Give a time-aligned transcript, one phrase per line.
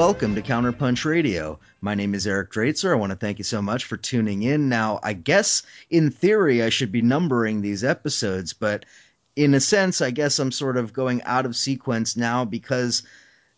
[0.00, 1.60] welcome to Counterpunch Radio.
[1.82, 2.90] My name is Eric Draitser.
[2.90, 4.70] I want to thank you so much for tuning in.
[4.70, 8.86] Now, I guess in theory I should be numbering these episodes, but
[9.36, 13.02] in a sense, I guess I'm sort of going out of sequence now because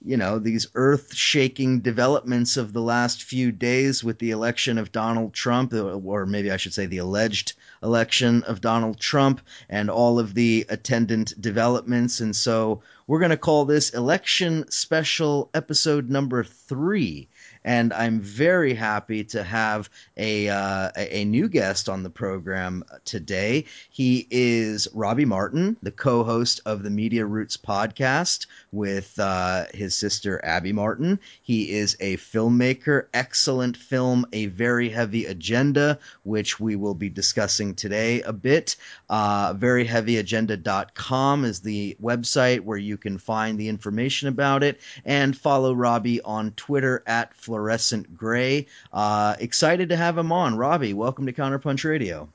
[0.05, 4.91] you know, these earth shaking developments of the last few days with the election of
[4.91, 7.53] Donald Trump, or maybe I should say the alleged
[7.83, 12.21] election of Donald Trump, and all of the attendant developments.
[12.21, 17.29] And so we're going to call this Election Special Episode Number Three
[17.65, 23.65] and I'm very happy to have a uh, a new guest on the program today.
[23.91, 30.41] He is Robbie Martin, the co-host of the Media Roots podcast with uh, his sister
[30.45, 31.21] Abby Martin.
[31.43, 37.75] He is a filmmaker, excellent film, A Very Heavy Agenda, which we will be discussing
[37.75, 38.77] today a bit.
[39.09, 45.75] Uh, veryheavyagenda.com is the website where you can find the information about it and follow
[45.75, 48.67] Robbie on Twitter at fluorescent gray.
[48.95, 50.57] Uh, excited to have him on.
[50.57, 52.27] Robbie, welcome to Counterpunch Radio.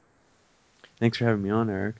[1.00, 1.96] Thanks for having me on, Eric.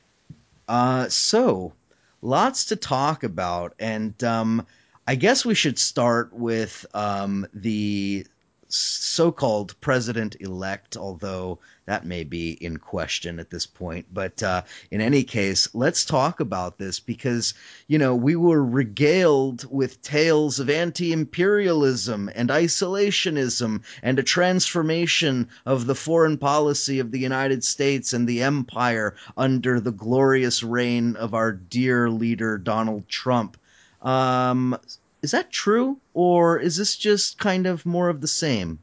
[0.68, 1.74] Uh, so,
[2.22, 4.68] lots to talk about, and um,
[5.08, 8.28] I guess we should start with um, the
[8.70, 14.06] so-called president-elect, although that may be in question at this point.
[14.14, 17.54] But uh, in any case, let's talk about this because
[17.88, 25.86] you know we were regaled with tales of anti-imperialism and isolationism and a transformation of
[25.86, 31.34] the foreign policy of the United States and the empire under the glorious reign of
[31.34, 33.58] our dear leader Donald Trump.
[34.02, 34.78] Um,
[35.22, 38.80] is that true, or is this just kind of more of the same?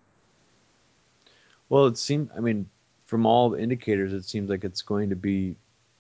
[1.69, 2.31] Well, it seems.
[2.37, 2.69] I mean,
[3.07, 5.57] from all the indicators, it seems like it's going to be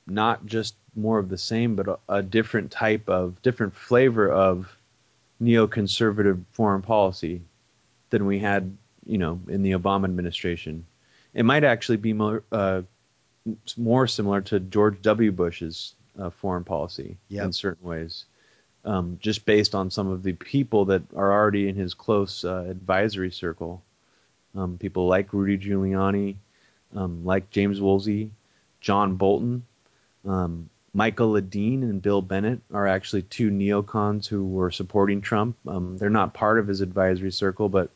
[0.06, 4.76] not just more of the same, but a, a different type of, different flavor of
[5.42, 7.42] neoconservative foreign policy
[8.10, 10.86] than we had, you know, in the Obama administration.
[11.32, 12.82] It might actually be more, uh,
[13.76, 15.32] more similar to George W.
[15.32, 17.46] Bush's uh, foreign policy yep.
[17.46, 18.24] in certain ways
[18.84, 22.64] um, just based on some of the people that are already in his close uh,
[22.68, 23.82] advisory circle.
[24.54, 26.36] Um, people like Rudy Giuliani,
[26.94, 28.30] um, like James Woolsey,
[28.80, 29.64] John Bolton,
[30.26, 35.56] um, Michael Ledeen, and Bill Bennett are actually two neocons who were supporting Trump.
[35.66, 37.90] Um, they're not part of his advisory circle, but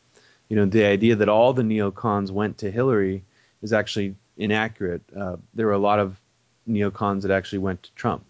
[0.49, 3.23] you know the idea that all the neocons went to Hillary
[3.61, 5.01] is actually inaccurate.
[5.15, 6.19] Uh, there were a lot of
[6.67, 8.25] neocons that actually went to Trump.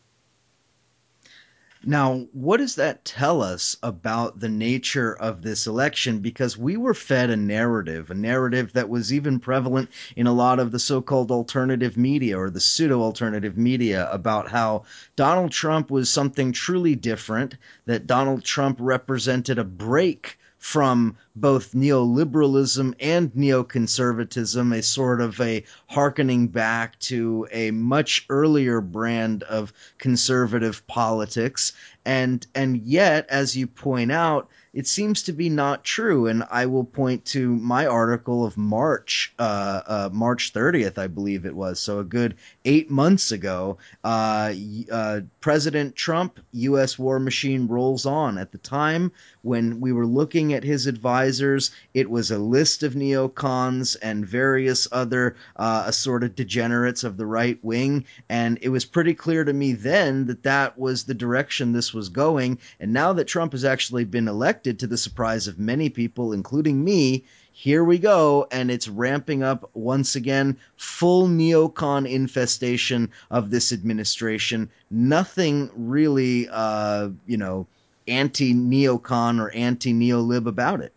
[1.86, 6.20] Now, what does that tell us about the nature of this election?
[6.20, 10.60] Because we were fed a narrative, a narrative that was even prevalent in a lot
[10.60, 14.84] of the so called alternative media or the pseudo alternative media about how
[15.16, 17.56] Donald Trump was something truly different,
[17.86, 25.64] that Donald Trump represented a break from both neoliberalism and neoconservatism, a sort of a
[25.88, 31.72] harkening back to a much earlier brand of conservative politics.
[32.06, 36.28] And and yet, as you point out, it seems to be not true.
[36.28, 41.46] And I will point to my article of March, uh, uh, March 30th, I believe
[41.46, 41.80] it was.
[41.80, 42.36] So a good
[42.66, 43.78] eight months ago.
[44.04, 44.54] Uh,
[44.92, 47.00] uh President Trump, U.S.
[47.00, 48.38] war machine rolls on.
[48.38, 49.12] At the time
[49.42, 54.88] when we were looking at his advisors, it was a list of neocons and various
[54.92, 58.06] other uh, assorted degenerates of the right wing.
[58.28, 62.10] And it was pretty clear to me then that that was the direction this was
[62.10, 62.60] going.
[62.80, 66.84] And now that Trump has actually been elected, to the surprise of many people, including
[66.84, 67.26] me.
[67.52, 70.58] Here we go, and it's ramping up once again.
[70.78, 74.70] Full neocon infestation of this administration.
[74.90, 77.68] Nothing really, uh, you know,
[78.08, 80.94] anti neocon or anti neolib about it.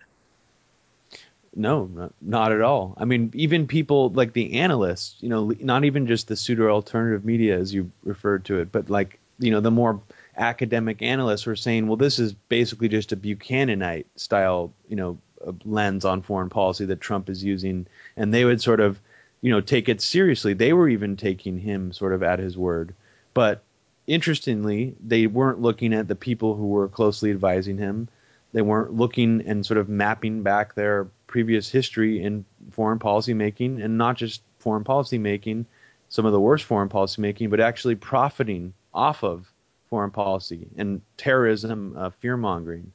[1.55, 2.95] No, not, not, at all.
[2.97, 7.25] I mean, even people like the analysts, you know, not even just the pseudo alternative
[7.25, 10.01] media as you referred to it, but like, you know, the more
[10.37, 15.19] academic analysts were saying, well, this is basically just a Buchananite style, you know,
[15.65, 17.87] lens on foreign policy that Trump is using,
[18.17, 19.01] and they would sort of,
[19.41, 20.55] you know, take it seriously.
[20.55, 22.95] They were even taking him sort of at his word,
[23.35, 23.63] but
[24.07, 28.09] interestingly, they weren't looking at the people who were closely advising him.
[28.53, 33.81] They weren't looking and sort of mapping back their previous history in foreign policy making,
[33.81, 35.67] and not just foreign policy making,
[36.09, 39.52] some of the worst foreign policy making, but actually profiting off of
[39.93, 42.93] foreign policy and terrorism, uh, fear mongering.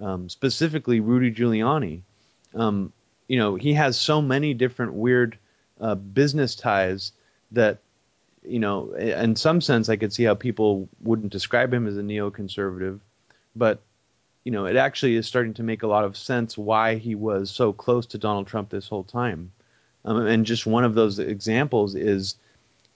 [0.00, 2.00] Um, specifically, Rudy Giuliani.
[2.52, 2.92] Um,
[3.28, 5.38] you know, he has so many different weird
[5.80, 7.12] uh, business ties
[7.52, 7.78] that,
[8.42, 12.02] you know, in some sense, I could see how people wouldn't describe him as a
[12.02, 12.98] neoconservative,
[13.54, 13.80] but
[14.42, 17.52] you know, it actually is starting to make a lot of sense why he was
[17.52, 19.52] so close to Donald Trump this whole time.
[20.04, 22.34] Um, and just one of those examples is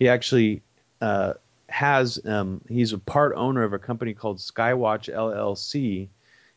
[0.01, 0.63] he actually
[1.01, 1.35] uh,
[1.69, 6.09] has um, he's a part owner of a company called Skywatch LLC,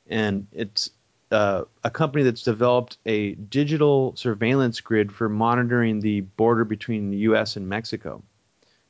[0.07, 0.91] and it's
[1.31, 7.17] uh, a company that's developed a digital surveillance grid for monitoring the border between the
[7.17, 7.55] U.S.
[7.55, 8.23] and Mexico.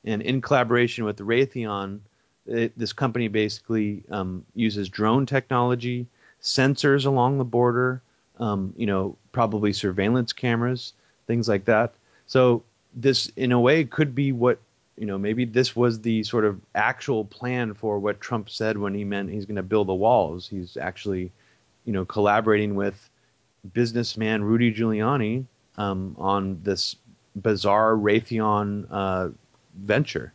[0.05, 1.99] And in collaboration with Raytheon,
[2.45, 6.07] it, this company basically um, uses drone technology,
[6.41, 8.01] sensors along the border,
[8.39, 10.93] um, you know, probably surveillance cameras,
[11.27, 11.93] things like that.
[12.27, 12.63] So
[12.95, 14.59] this, in a way, could be what
[14.99, 15.17] you know.
[15.17, 19.31] Maybe this was the sort of actual plan for what Trump said when he meant
[19.31, 20.47] he's going to build the walls.
[20.47, 21.31] He's actually,
[21.85, 23.09] you know, collaborating with
[23.73, 25.45] businessman Rudy Giuliani
[25.77, 26.95] um, on this
[27.35, 29.29] bizarre Raytheon uh,
[29.75, 30.33] venture.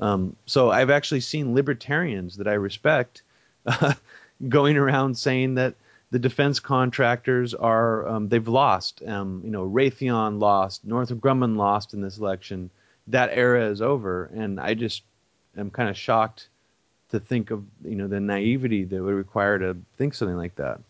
[0.00, 3.22] Um, so I've actually seen libertarians that I respect
[3.66, 3.94] uh,
[4.48, 5.74] going around saying that
[6.10, 9.02] the defense contractors are um, they've lost.
[9.04, 12.70] Um, you know, Raytheon lost, Northrop Grumman lost in this election.
[13.08, 15.02] That era is over, and I just
[15.56, 16.48] am kind of shocked
[17.10, 20.80] to think of you know the naivety that would require to think something like that.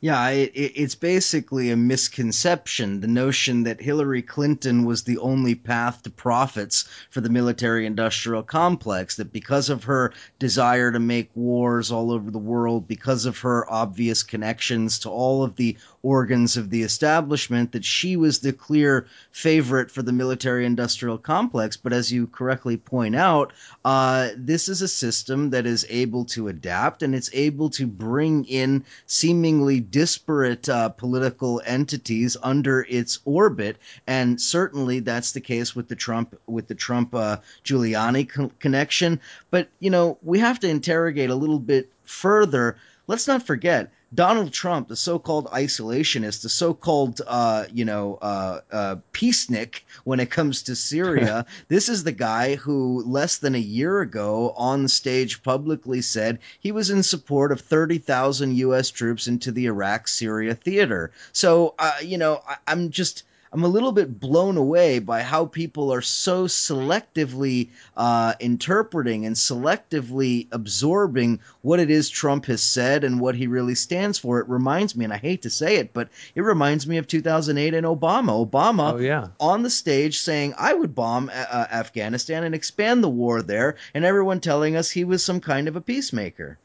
[0.00, 3.00] Yeah, it, it's basically a misconception.
[3.00, 8.44] The notion that Hillary Clinton was the only path to profits for the military industrial
[8.44, 13.40] complex, that because of her desire to make wars all over the world, because of
[13.40, 15.76] her obvious connections to all of the
[16.08, 21.76] organs of the establishment, that she was the clear favorite for the military industrial complex.
[21.76, 23.52] But as you correctly point out,
[23.84, 28.46] uh, this is a system that is able to adapt and it's able to bring
[28.46, 33.76] in seemingly disparate uh, political entities under its orbit,
[34.06, 39.20] and certainly that's the case with the Trump with the Trump uh, Giuliani co- connection.
[39.50, 42.76] But you know, we have to interrogate a little bit further.
[43.06, 48.96] Let's not forget Donald Trump, the so-called isolationist, the so-called uh, you know uh, uh,
[49.12, 51.44] peacenik when it comes to Syria.
[51.68, 56.72] this is the guy who less than a year ago on stage publicly said he
[56.72, 58.90] was in support of 30,000 U.S.
[58.90, 61.10] troops into the Iraq-Syria theater.
[61.32, 65.46] So uh, you know I, I'm just I'm a little bit blown away by how
[65.46, 73.04] people are so selectively uh, interpreting and selectively absorbing what it is Trump has said
[73.04, 74.40] and what he really stands for.
[74.40, 77.74] It reminds me, and I hate to say it, but it reminds me of 2008
[77.74, 78.46] and Obama.
[78.46, 79.28] Obama oh, yeah.
[79.40, 84.04] on the stage saying, I would bomb uh, Afghanistan and expand the war there, and
[84.04, 86.58] everyone telling us he was some kind of a peacemaker.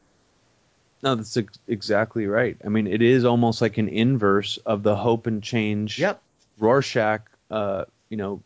[1.04, 2.56] No, that's ex- exactly right.
[2.64, 6.22] I mean, it is almost like an inverse of the hope and change yep.
[6.58, 8.42] Rorschach, uh, you know,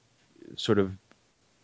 [0.57, 0.93] sort of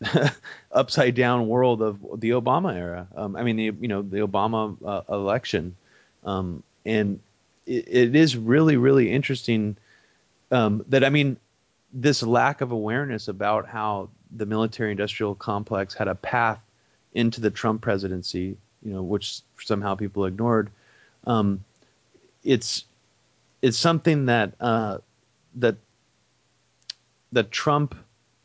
[0.71, 3.07] upside down world of the Obama era.
[3.15, 5.75] Um, I mean, the you know the Obama uh, election,
[6.23, 7.19] um, and
[7.65, 9.77] it, it is really really interesting
[10.51, 11.37] um, that I mean
[11.93, 16.59] this lack of awareness about how the military industrial complex had a path
[17.13, 20.69] into the Trump presidency, you know, which somehow people ignored.
[21.25, 21.63] Um,
[22.43, 22.83] it's
[23.61, 24.99] it's something that uh,
[25.55, 25.77] that
[27.35, 27.95] that Trump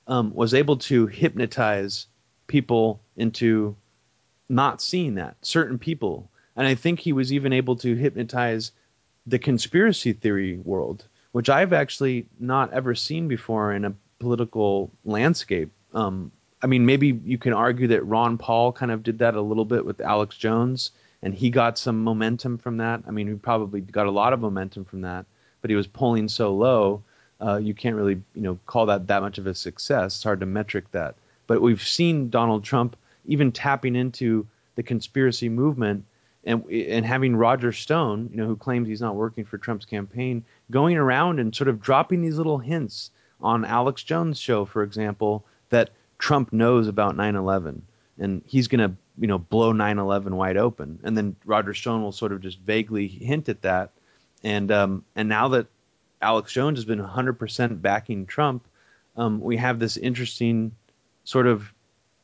[0.06, 2.08] um, was able to hypnotize
[2.48, 3.76] people into
[4.48, 8.72] not seeing that certain people, and I think he was even able to hypnotize
[9.26, 15.70] the conspiracy theory world, which I've actually not ever seen before in a political landscape.
[15.94, 19.40] Um, I mean, maybe you can argue that Ron Paul kind of did that a
[19.40, 20.90] little bit with Alex Jones,
[21.22, 23.04] and he got some momentum from that.
[23.06, 25.26] I mean, he probably got a lot of momentum from that,
[25.60, 27.04] but he was polling so low
[27.40, 30.16] uh, you can't really you know call that that much of a success.
[30.16, 31.14] It's hard to metric that.
[31.46, 36.04] But we've seen Donald Trump even tapping into the conspiracy movement
[36.44, 40.44] and and having Roger Stone, you know, who claims he's not working for Trump's campaign,
[40.70, 45.44] going around and sort of dropping these little hints on Alex Jones' show, for example,
[45.70, 47.82] that Trump knows about 9/11
[48.18, 51.00] and he's going to, you know, blow 9/11 wide open.
[51.02, 53.90] And then Roger Stone will sort of just vaguely hint at that.
[54.44, 55.66] And um, and now that
[56.22, 58.64] Alex Jones has been 100% backing Trump,
[59.16, 60.72] um, we have this interesting
[61.24, 61.72] sort of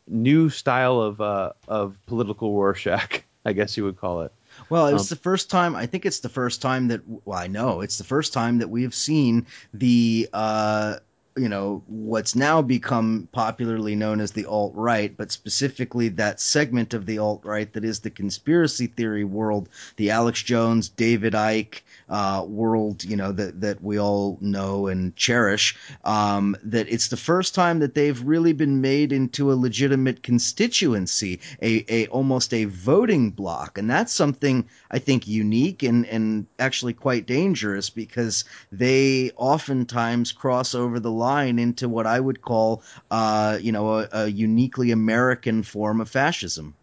[0.08, 4.32] new style of uh, of political Rorschach, I guess you would call it.
[4.70, 5.76] Well, it's um, the first time.
[5.76, 7.02] I think it's the first time that.
[7.06, 10.96] Well, I know it's the first time that we have seen the uh,
[11.36, 16.94] you know what's now become popularly known as the alt right, but specifically that segment
[16.94, 21.80] of the alt right that is the conspiracy theory world, the Alex Jones, David Icke
[22.08, 25.76] uh, world, you know that that we all know and cherish.
[26.04, 31.40] Um, that it's the first time that they've really been made into a legitimate constituency,
[31.60, 36.94] a, a almost a voting block, and that's something I think unique and and actually
[36.94, 43.58] quite dangerous because they oftentimes cross over the line into what I would call, uh,
[43.60, 46.74] you know, a, a uniquely American form of fascism.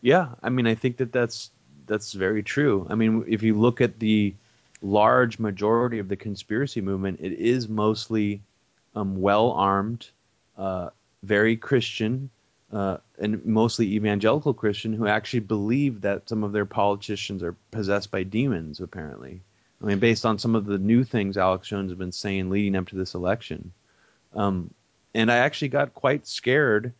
[0.00, 1.50] Yeah, I mean, I think that that's
[1.86, 2.86] that's very true.
[2.90, 4.34] I mean, if you look at the
[4.82, 8.40] large majority of the conspiracy movement, it is mostly
[8.94, 10.08] um, well armed,
[10.56, 10.90] uh,
[11.22, 12.30] very Christian,
[12.72, 18.10] uh, and mostly evangelical Christian who actually believe that some of their politicians are possessed
[18.10, 19.40] by demons, apparently.
[19.82, 22.76] I mean, based on some of the new things Alex Jones has been saying leading
[22.76, 23.72] up to this election.
[24.34, 24.72] Um,
[25.14, 26.92] and I actually got quite scared.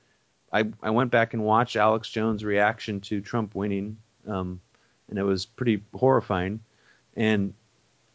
[0.52, 4.60] I, I went back and watched Alex Jones' reaction to Trump winning, um,
[5.08, 6.60] and it was pretty horrifying.
[7.14, 7.54] And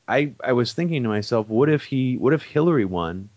[0.07, 3.29] I I was thinking to myself, what if he, what if Hillary won?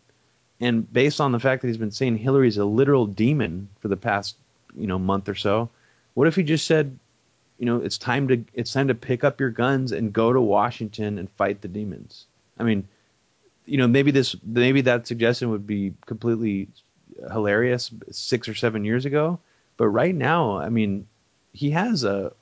[0.60, 3.96] And based on the fact that he's been saying Hillary's a literal demon for the
[3.96, 4.36] past
[4.76, 5.70] you know month or so,
[6.14, 6.98] what if he just said
[7.58, 10.40] you know, it's time to it's time to pick up your guns and go to
[10.40, 12.26] Washington and fight the demons.
[12.58, 12.88] I mean,
[13.66, 16.68] you know, maybe this maybe that suggestion would be completely
[17.30, 19.38] hilarious six or seven years ago,
[19.76, 21.06] but right now, I mean,
[21.52, 22.32] he has a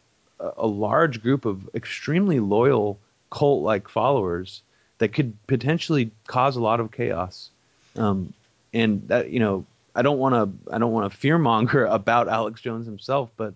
[0.57, 2.99] a large group of extremely loyal
[3.31, 4.63] cult like followers
[4.99, 7.51] that could potentially cause a lot of chaos.
[7.97, 8.33] Um,
[8.73, 12.61] and that you know, I don't want to I don't want to fearmonger about Alex
[12.61, 13.55] Jones himself, but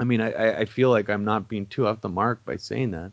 [0.00, 2.92] I mean, I, I feel like I'm not being too off the mark by saying
[2.92, 3.12] that.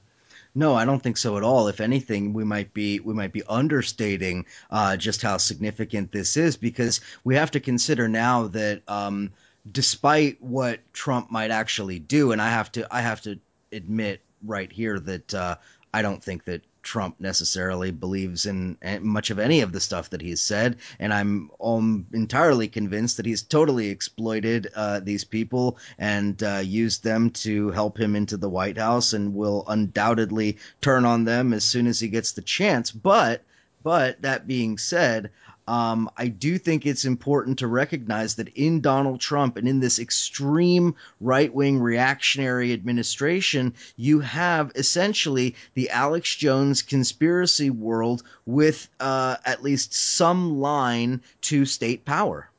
[0.56, 1.68] No, I don't think so at all.
[1.68, 6.56] If anything, we might be we might be understating uh, just how significant this is
[6.56, 9.32] because we have to consider now that um,
[9.70, 13.38] despite what Trump might actually do, and I have to I have to
[13.72, 15.58] admit right here that uh,
[15.94, 20.22] I don't think that Trump necessarily believes in much of any of the stuff that
[20.22, 26.42] he's said, and I'm um, entirely convinced that he's totally exploited uh, these people and
[26.42, 31.26] uh, used them to help him into the White House, and will undoubtedly turn on
[31.26, 32.90] them as soon as he gets the chance.
[32.90, 33.44] But,
[33.84, 35.30] but that being said,
[35.68, 40.00] um, I do think it's important to recognize that in Donald Trump and in this
[40.00, 49.36] extreme right wing reactionary administration, you have essentially the Alex Jones conspiracy world with uh,
[49.46, 52.50] at least some line to state power,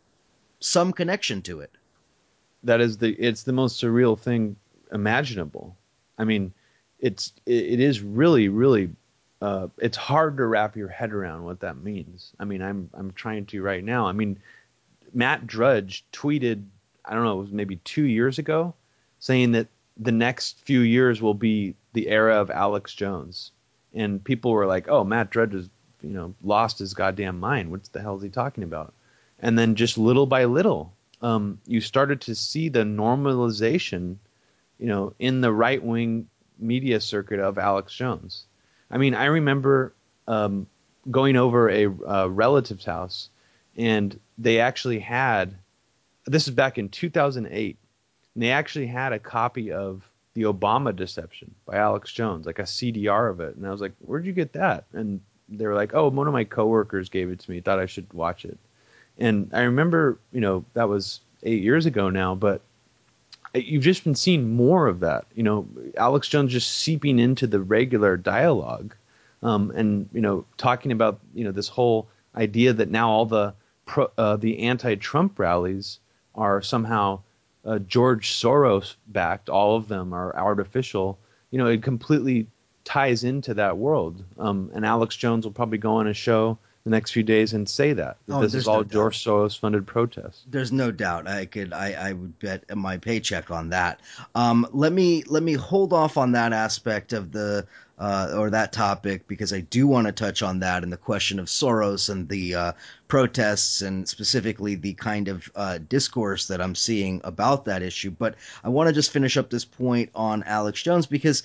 [0.61, 1.71] some connection to it.
[2.65, 4.57] That is the it's the most surreal thing
[4.93, 5.77] imaginable.
[6.19, 6.53] I mean,
[6.99, 8.91] it's it is really really
[9.41, 12.33] uh, it's hard to wrap your head around what that means.
[12.41, 14.07] I mean, I'm I'm trying to right now.
[14.07, 14.39] I mean,
[15.15, 16.65] Matt Drudge tweeted,
[17.05, 18.75] I don't know, it was maybe two years ago,
[19.21, 23.53] saying that the next few years will be the era of Alex Jones,
[23.95, 25.71] and people were like, "Oh, Matt Drudge has
[26.03, 27.71] you know lost his goddamn mind.
[27.71, 28.93] What the hell is he talking about?"
[29.39, 30.93] And then just little by little,
[31.23, 34.17] um, you started to see the normalization,
[34.81, 36.29] you know, in the right wing
[36.59, 38.47] media circuit of Alex Jones
[38.91, 39.95] I mean, I remember
[40.27, 40.67] um,
[41.11, 43.29] going over a, a relative's house,
[43.77, 45.55] and they actually had
[46.27, 47.77] this is back in 2008,
[48.35, 52.65] and they actually had a copy of the Obama Deception by Alex Jones, like a
[52.65, 53.57] CDR of it.
[53.57, 56.33] And I was like, "Where'd you get that?" And they were like, "Oh, one of
[56.33, 57.61] my coworkers gave it to me.
[57.61, 58.59] Thought I should watch it."
[59.19, 62.61] And I remember, you know, that was eight years ago now, but
[63.65, 65.27] you've just been seeing more of that.
[65.35, 68.95] You know, Alex Jones just seeping into the regular dialogue,
[69.43, 73.55] um, and you know, talking about you know this whole idea that now all the
[73.87, 75.99] pro, uh, the anti-Trump rallies
[76.35, 77.21] are somehow
[77.65, 79.49] uh, George Soros backed.
[79.49, 81.19] All of them are artificial.
[81.51, 82.47] You know, it completely
[82.85, 84.25] ties into that world.
[84.39, 87.69] Um, and Alex Jones will probably go on a show the next few days and
[87.69, 90.51] say that, that oh, this is all no George Soros funded protest.
[90.51, 91.29] There's no doubt.
[91.29, 94.01] I could I, I would bet my paycheck on that.
[94.35, 97.67] Um, let me let me hold off on that aspect of the
[97.99, 101.39] uh, or that topic because I do want to touch on that and the question
[101.39, 102.73] of Soros and the uh,
[103.09, 108.11] protests and specifically the kind of uh, discourse that I'm seeing about that issue.
[108.11, 111.43] But I want to just finish up this point on Alex Jones because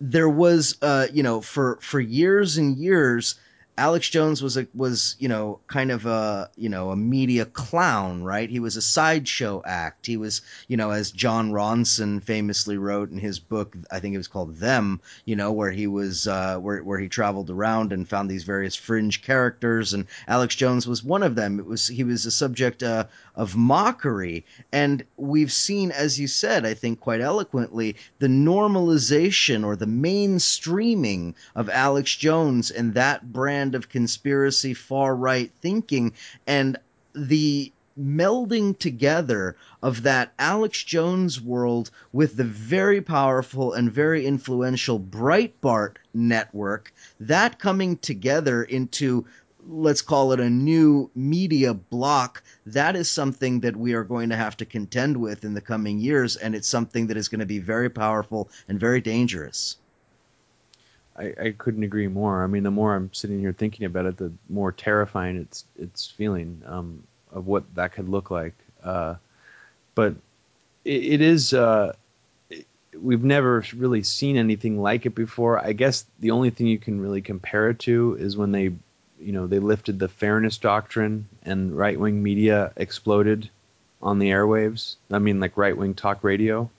[0.00, 3.36] there was, uh, you know, for for years and years
[3.80, 8.22] Alex Jones was a was you know kind of a you know a media clown,
[8.22, 8.50] right?
[8.50, 10.04] He was a sideshow act.
[10.04, 14.18] He was you know as Jon Ronson famously wrote in his book, I think it
[14.18, 18.06] was called Them, you know, where he was uh, where where he traveled around and
[18.06, 21.58] found these various fringe characters, and Alex Jones was one of them.
[21.58, 26.66] It was he was a subject uh, of mockery, and we've seen, as you said,
[26.66, 33.69] I think quite eloquently, the normalization or the mainstreaming of Alex Jones and that brand
[33.74, 36.12] of conspiracy far right thinking
[36.46, 36.76] and
[37.14, 44.98] the melding together of that Alex Jones world with the very powerful and very influential
[44.98, 49.26] Breitbart network, that coming together into
[49.68, 54.36] let's call it a new media block, that is something that we are going to
[54.36, 56.36] have to contend with in the coming years.
[56.36, 59.76] And it's something that is going to be very powerful and very dangerous.
[61.20, 62.42] I, I couldn't agree more.
[62.42, 66.06] I mean, the more I'm sitting here thinking about it, the more terrifying it's it's
[66.06, 68.54] feeling um, of what that could look like.
[68.82, 69.16] Uh,
[69.94, 70.14] but
[70.84, 71.52] it, it is.
[71.52, 71.92] Uh,
[72.98, 75.64] we've never really seen anything like it before.
[75.64, 78.72] I guess the only thing you can really compare it to is when they,
[79.20, 83.50] you know, they lifted the fairness doctrine and right wing media exploded
[84.02, 84.96] on the airwaves.
[85.10, 86.70] I mean, like right wing talk radio.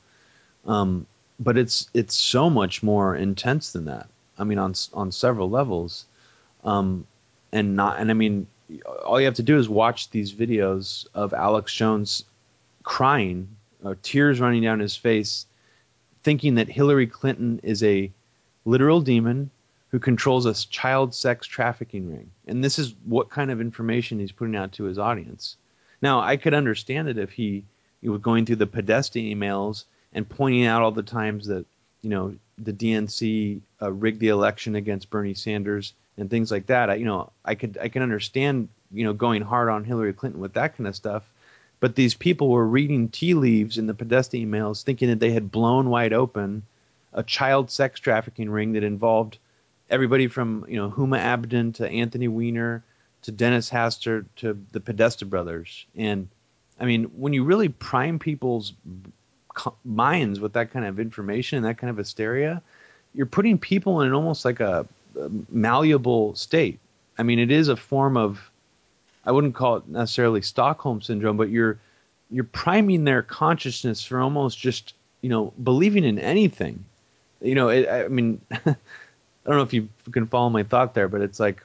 [0.66, 1.06] Um,
[1.40, 4.08] but it's it's so much more intense than that.
[4.42, 6.06] I mean, on on several levels,
[6.64, 7.06] um,
[7.52, 8.48] and not and I mean,
[9.06, 12.26] all you have to do is watch these videos of Alex Jones
[12.84, 13.48] crying,
[13.86, 15.46] uh, tears running down his face,
[16.24, 18.12] thinking that Hillary Clinton is a
[18.66, 19.52] literal demon
[19.90, 22.32] who controls a child sex trafficking ring.
[22.48, 25.58] And this is what kind of information he's putting out to his audience.
[26.02, 27.66] Now, I could understand it if he,
[28.02, 31.66] he was going through the Podesta emails and pointing out all the times that
[32.02, 36.90] you know the DNC uh, rigged the election against Bernie Sanders and things like that.
[36.90, 40.42] I, you know, I could I can understand you know going hard on Hillary Clinton
[40.42, 41.24] with that kind of stuff.
[41.80, 45.52] But these people were reading tea leaves in the Podesta emails, thinking that they had
[45.52, 46.64] blown wide open
[47.14, 49.38] a child sex trafficking ring that involved
[49.90, 52.84] everybody from you know Huma Abedin to Anthony Weiner
[53.24, 55.86] to Dennis Hastert to the Podesta brothers.
[55.96, 56.30] And
[56.80, 58.74] I mean, when you really prime people's
[59.84, 62.62] minds with that kind of information and that kind of hysteria,
[63.14, 64.86] you're putting people in almost like a,
[65.20, 66.80] a malleable state.
[67.18, 68.52] I mean, it is a form of
[69.26, 71.80] I wouldn't call it necessarily Stockholm syndrome, but you're
[72.30, 76.86] you're priming their consciousness for almost just you know believing in anything.
[77.42, 81.08] You know, it, I mean, I don't know if you can follow my thought there,
[81.08, 81.64] but it's like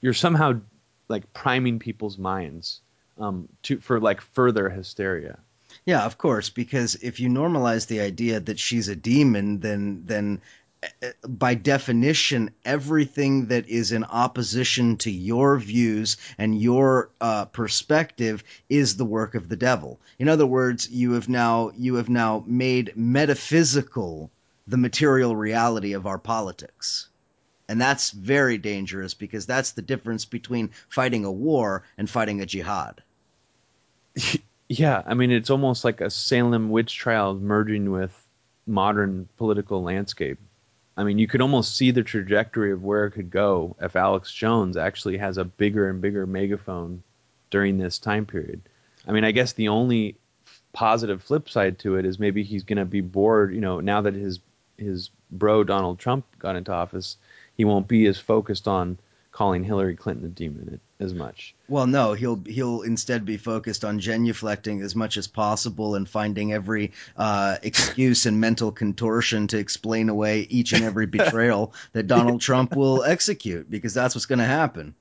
[0.00, 0.60] you're somehow
[1.08, 2.80] like priming people's minds
[3.18, 5.38] um, to for like further hysteria.
[5.86, 10.42] Yeah, of course, because if you normalize the idea that she's a demon, then then
[10.82, 18.42] eh, by definition, everything that is in opposition to your views and your uh, perspective
[18.68, 20.00] is the work of the devil.
[20.18, 24.30] In other words, you have now you have now made metaphysical
[24.66, 27.08] the material reality of our politics.
[27.68, 32.46] And that's very dangerous because that's the difference between fighting a war and fighting a
[32.46, 33.02] jihad.
[34.68, 38.12] Yeah, I mean, it's almost like a Salem witch trial merging with
[38.66, 40.38] modern political landscape.
[40.96, 44.32] I mean, you could almost see the trajectory of where it could go if Alex
[44.32, 47.02] Jones actually has a bigger and bigger megaphone
[47.50, 48.62] during this time period.
[49.06, 50.16] I mean, I guess the only
[50.72, 54.00] positive flip side to it is maybe he's going to be bored, you know, now
[54.02, 54.40] that his
[54.78, 57.16] his bro Donald Trump got into office,
[57.56, 58.98] he won't be as focused on
[59.32, 61.54] calling Hillary Clinton a demon as much.
[61.68, 66.52] Well, no, he'll he'll instead be focused on genuflecting as much as possible and finding
[66.52, 72.40] every uh, excuse and mental contortion to explain away each and every betrayal that Donald
[72.40, 74.94] Trump will execute, because that's what's going to happen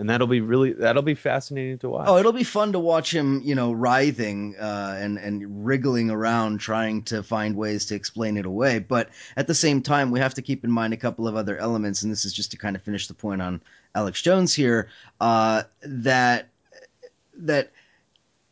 [0.00, 2.06] and that'll be really that'll be fascinating to watch.
[2.08, 6.58] Oh, it'll be fun to watch him, you know, writhing uh, and and wriggling around
[6.58, 8.78] trying to find ways to explain it away.
[8.78, 11.58] But at the same time, we have to keep in mind a couple of other
[11.58, 13.60] elements, and this is just to kind of finish the point on
[13.94, 14.88] Alex Jones here.
[15.20, 16.48] Uh, that
[17.34, 17.70] that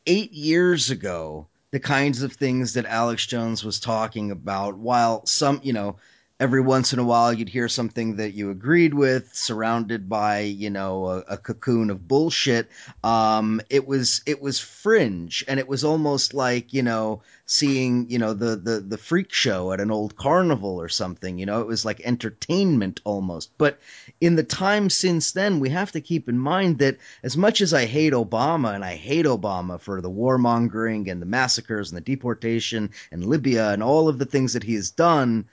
[0.06, 5.60] eight years ago, the kinds of things that Alex Jones was talking about, while some,
[5.62, 5.96] you know
[6.40, 10.70] every once in a while you'd hear something that you agreed with surrounded by you
[10.70, 12.68] know a, a cocoon of bullshit.
[13.02, 18.18] Um, it was it was fringe and it was almost like you know seeing you
[18.18, 21.60] know the, the the freak show at an old carnival or something you know?
[21.60, 23.50] It was like entertainment almost.
[23.58, 23.80] But
[24.20, 27.74] in the time since then we have to keep in mind that as much as
[27.74, 32.12] i hate obama and i hate obama for the warmongering and the massacres and the
[32.12, 35.44] deportation and libya and all of the things that he has done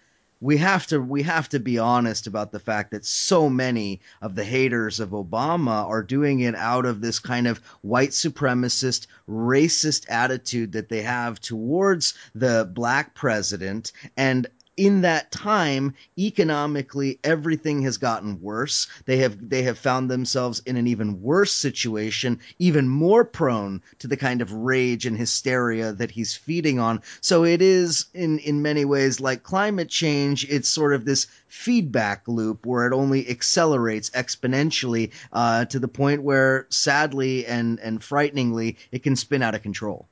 [0.41, 4.36] we have to we have to be honest about the fact that so many of
[4.36, 10.06] the haters of Obama are doing it out of this kind of white supremacist racist
[10.10, 13.91] attitude that they have towards the black president.
[14.17, 18.88] And in that time economically everything has gotten worse.
[19.05, 24.07] They have they have found themselves in an even worse situation even more prone to
[24.07, 27.01] the kind of rage and hysteria that he's feeding on.
[27.21, 32.27] So it is in in many ways like climate change it's sort of this feedback
[32.27, 38.77] loop where it only accelerates exponentially uh, to the point where sadly and and frighteningly
[38.91, 40.07] it can spin out of control.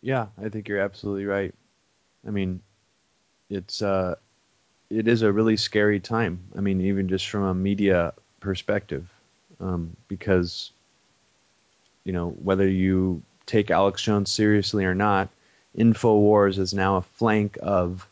[0.00, 1.54] Yeah i think you're absolutely right
[2.26, 2.60] I mean,
[3.48, 4.16] it's uh,
[4.90, 6.40] it is a really scary time.
[6.56, 9.08] I mean, even just from a media perspective,
[9.60, 10.72] um, because
[12.04, 15.28] you know whether you take Alex Jones seriously or not,
[15.76, 18.06] Infowars is now a flank of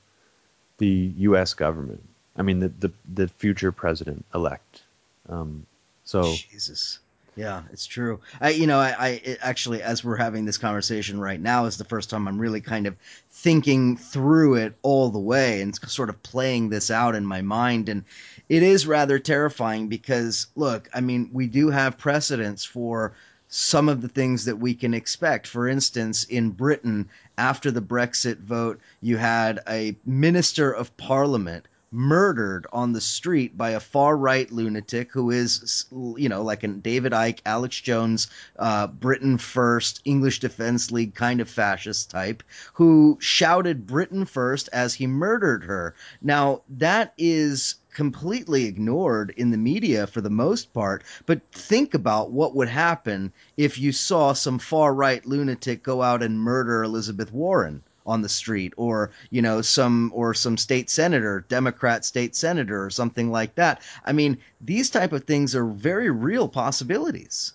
[0.79, 1.55] the U.S.
[1.55, 2.03] government.
[2.37, 4.83] I mean, the the, the future president elect.
[5.29, 5.66] Um,
[6.05, 6.98] so Jesus.
[7.37, 8.20] Yeah, it's true.
[8.40, 11.77] I, you know, I, I it, actually, as we're having this conversation right now, is
[11.77, 12.97] the first time I'm really kind of
[13.33, 17.88] thinking through it all the way and sort of playing this out in my mind.
[17.88, 18.05] And
[18.49, 23.14] it is rather terrifying because, look, I mean, we do have precedents for
[23.49, 25.47] some of the things that we can expect.
[25.49, 32.66] For instance, in Britain, after the Brexit vote, you had a minister of parliament murdered
[32.72, 37.12] on the street by a far right lunatic who is, you know, like a David
[37.12, 38.28] Icke, Alex Jones,
[38.59, 42.42] uh, Britain First, English Defense League kind of fascist type,
[42.74, 45.94] who shouted Britain First as he murdered her.
[46.20, 51.04] Now, that is completely ignored in the media for the most part.
[51.26, 56.22] But think about what would happen if you saw some far right lunatic go out
[56.22, 61.45] and murder Elizabeth Warren on the street or you know some or some state senator
[61.49, 63.81] democrat state senator or something like that.
[64.05, 67.55] I mean these type of things are very real possibilities.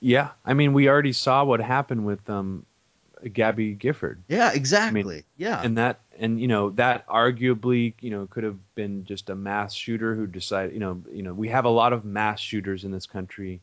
[0.00, 0.30] Yeah.
[0.44, 2.64] I mean we already saw what happened with um
[3.32, 4.22] gabby gifford.
[4.28, 5.00] Yeah exactly.
[5.00, 5.62] I mean, yeah.
[5.62, 9.74] and that and you know that arguably you know could have been just a mass
[9.74, 12.90] shooter who decided you know you know we have a lot of mass shooters in
[12.90, 13.60] this country.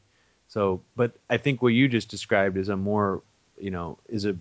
[0.49, 3.23] So but i think what you just described is a more
[3.59, 4.35] you know is a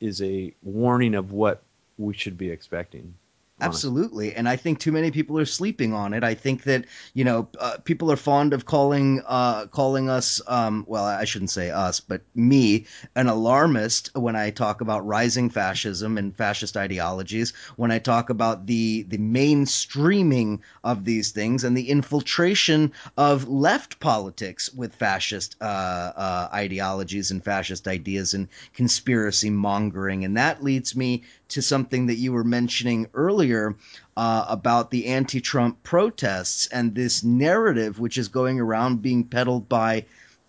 [0.00, 1.62] is a warning of what
[1.98, 3.14] we should be expecting.
[3.58, 4.34] Absolutely.
[4.34, 6.22] And I think too many people are sleeping on it.
[6.22, 10.84] I think that, you know, uh, people are fond of calling uh, calling us, um,
[10.86, 16.18] well, I shouldn't say us, but me, an alarmist when I talk about rising fascism
[16.18, 21.88] and fascist ideologies, when I talk about the, the mainstreaming of these things and the
[21.88, 30.26] infiltration of left politics with fascist uh, uh ideologies and fascist ideas and conspiracy mongering.
[30.26, 35.40] And that leads me to something that you were mentioning earlier uh, about the anti
[35.40, 40.04] Trump protests and this narrative which is going around being peddled by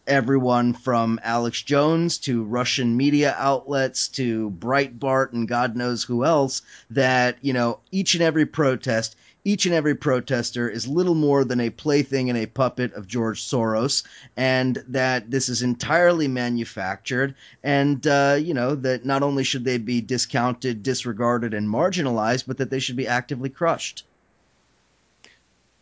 [0.08, 6.62] everyone from Alex Jones to Russian media outlets to Breitbart and God knows who else
[6.90, 11.62] that, you know, each and every protest each and every protester is little more than
[11.62, 14.04] a plaything and a puppet of George Soros,
[14.36, 17.34] and that this is entirely manufactured,
[17.64, 22.58] and uh, you know that not only should they be discounted, disregarded, and marginalized, but
[22.58, 24.04] that they should be actively crushed.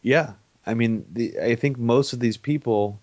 [0.03, 2.99] Yeah, I mean, the, I think most of these people,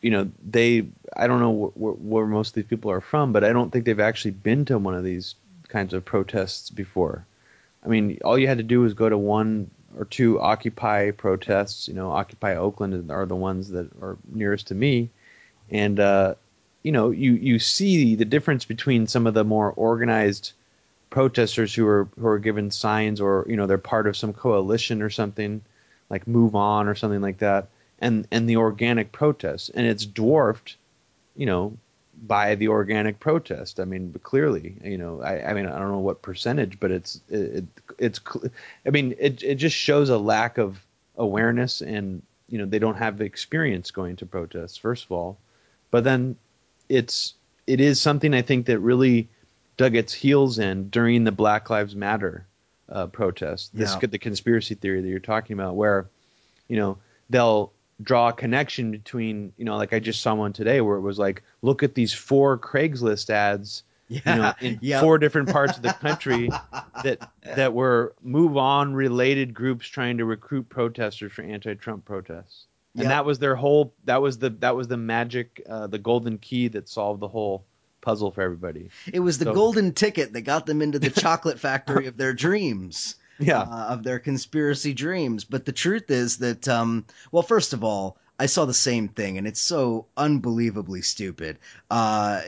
[0.00, 3.34] you know, they I don't know wh- wh- where most of these people are from,
[3.34, 5.34] but I don't think they've actually been to one of these
[5.68, 7.26] kinds of protests before.
[7.86, 11.86] I mean, all you had to do was go to one or two Occupy protests.
[11.86, 15.10] You know, Occupy Oakland are the ones that are nearest to me,
[15.70, 16.34] and uh,
[16.82, 20.52] you know, you you see the difference between some of the more organized
[21.10, 25.00] protesters who are who are given signs or you know they're part of some coalition
[25.00, 25.62] or something
[26.10, 27.68] like Move On or something like that,
[28.00, 30.76] and and the organic protests, and it's dwarfed,
[31.36, 31.76] you know,
[32.22, 33.80] by the organic protest.
[33.80, 37.20] I mean, clearly, you know, I, I mean, I don't know what percentage, but it's
[37.28, 37.64] it,
[37.98, 38.20] it's.
[38.86, 40.80] I mean, it it just shows a lack of
[41.16, 44.76] awareness, and you know, they don't have experience going to protests.
[44.76, 45.38] First of all,
[45.90, 46.36] but then
[46.88, 47.34] it's
[47.66, 49.28] it is something I think that really
[49.76, 52.46] dug its heels in during the Black Lives Matter
[52.88, 53.74] uh, protest.
[53.74, 54.06] This yeah.
[54.06, 56.08] the conspiracy theory that you're talking about, where
[56.68, 56.98] you know
[57.30, 61.00] they'll draw a connection between you know like I just saw one today where it
[61.00, 65.02] was like look at these four Craigslist ads yeah, you know in yep.
[65.02, 66.48] four different parts of the country
[67.04, 72.66] that that were move on related groups trying to recruit protesters for anti-Trump protests.
[72.94, 73.10] And yep.
[73.10, 76.68] that was their whole that was the that was the magic uh, the golden key
[76.68, 77.64] that solved the whole
[78.00, 78.90] puzzle for everybody.
[79.12, 82.32] It was the So- golden ticket that got them into the chocolate factory of their
[82.32, 83.16] dreams.
[83.38, 83.60] Yeah.
[83.60, 85.44] uh, of their conspiracy dreams.
[85.44, 89.38] But the truth is that, um, well, first of all, I saw the same thing,
[89.38, 91.58] and it's so unbelievably stupid.
[91.90, 92.42] Uh,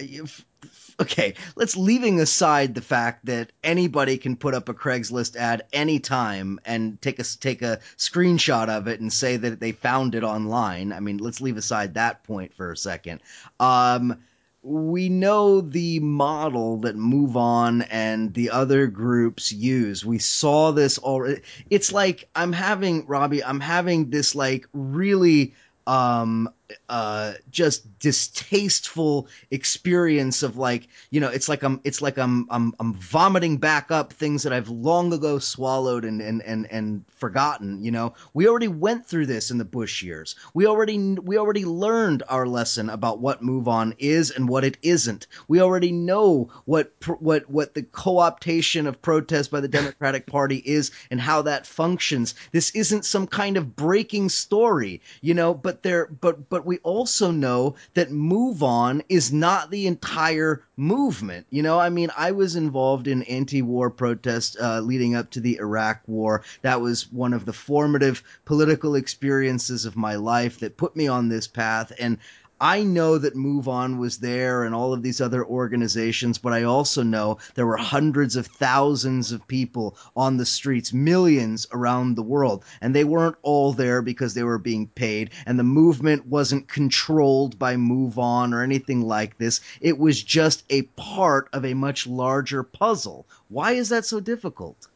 [1.01, 6.61] okay, let's leaving aside the fact that anybody can put up a Craigslist ad anytime
[6.65, 10.93] and take a take a screenshot of it and say that they found it online.
[10.93, 13.21] I mean, let's leave aside that point for a second.
[13.59, 14.19] Um,
[14.63, 20.05] we know the model that Move On and the other groups use.
[20.05, 21.43] We saw this already.
[21.71, 23.45] It's like I'm having Robbie.
[23.45, 25.55] I'm having this like really
[25.87, 26.51] um
[26.89, 32.75] uh just distasteful experience of like you know it's like i'm it's like i'm i'm
[32.79, 37.79] i'm vomiting back up things that i've long ago swallowed and and and, and forgotten
[37.83, 38.15] you know?
[38.35, 40.35] We already went through this in the bush years.
[40.55, 44.79] We already we already learned our lesson about what move on is and what it
[44.83, 45.27] isn't.
[45.47, 50.91] We already know what what what the co-optation of protest by the democratic party is
[51.11, 52.35] and how that functions.
[52.53, 55.55] This isn't some kind of breaking story you know?
[55.55, 61.47] But there but but we also know that move on is not the entire movement.
[61.51, 65.57] You know i mean i was involved in anti-war protests uh, leading up to the
[65.57, 66.43] iraq war.
[66.63, 71.29] That was one of the formative political experiences of my life that put me on
[71.29, 71.93] this path.
[71.99, 72.19] And
[72.61, 76.65] I know that Move On was there and all of these other organizations, but I
[76.65, 82.23] also know there were hundreds of thousands of people on the streets, millions around the
[82.23, 86.69] world, and they weren't all there because they were being paid, and the movement wasn't
[86.69, 89.61] controlled by Move On or anything like this.
[89.81, 93.27] It was just a part of a much larger puzzle.
[93.49, 94.89] Why is that so difficult?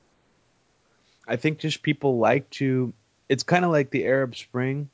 [1.29, 2.93] I think just people like to.
[3.29, 4.91] It's kind of like the Arab Spring,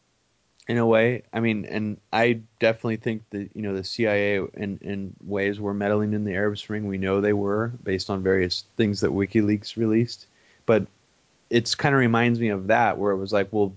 [0.69, 1.23] in a way.
[1.33, 5.75] I mean, and I definitely think that you know the CIA in in ways were
[5.75, 6.87] meddling in the Arab Spring.
[6.87, 10.27] We know they were based on various things that WikiLeaks released,
[10.67, 10.87] but
[11.51, 13.75] it's kind of reminds me of that where it was like, well,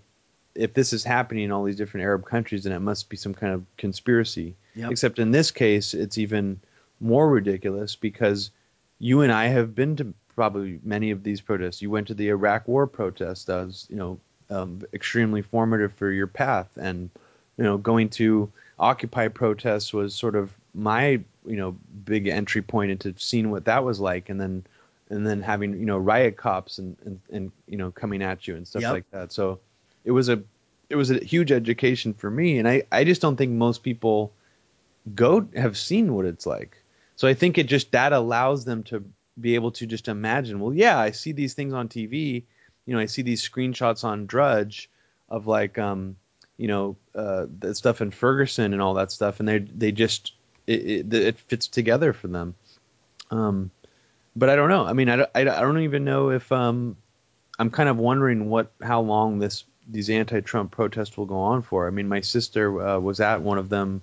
[0.53, 3.33] if this is happening in all these different Arab countries, then it must be some
[3.33, 4.55] kind of conspiracy.
[4.75, 4.91] Yep.
[4.91, 6.59] Except in this case, it's even
[6.99, 8.51] more ridiculous because
[8.99, 11.81] you and I have been to probably many of these protests.
[11.81, 13.47] You went to the Iraq War protest.
[13.47, 14.19] That was, you know,
[14.51, 16.69] um, extremely formative for your path.
[16.77, 17.09] And,
[17.57, 22.91] you know, going to Occupy protests was sort of my, you know, big entry point
[22.91, 24.29] into seeing what that was like.
[24.29, 24.63] And then,
[25.09, 28.55] and then having, you know, riot cops and, and, and you know, coming at you
[28.55, 28.91] and stuff Yep.
[28.93, 29.31] like that.
[29.31, 29.59] So
[30.03, 30.41] it was a,
[30.89, 32.57] it was a huge education for me.
[32.59, 34.33] And I, I just don't think most people
[35.15, 36.77] go have seen what it's like.
[37.15, 39.03] So I think it just that allows them to
[39.39, 40.59] be able to just imagine.
[40.59, 42.43] Well, yeah, I see these things on TV.
[42.85, 44.89] You know, I see these screenshots on Drudge
[45.29, 46.17] of like, um,
[46.57, 50.33] you know, uh, the stuff in Ferguson and all that stuff, and they they just
[50.67, 52.55] it, it, it fits together for them.
[53.29, 53.71] Um,
[54.35, 54.85] but I don't know.
[54.85, 56.97] I mean, I don't, I I don't even know if um,
[57.57, 61.87] I'm kind of wondering what how long this these anti-Trump protests will go on for.
[61.87, 64.01] I mean, my sister uh, was at one of them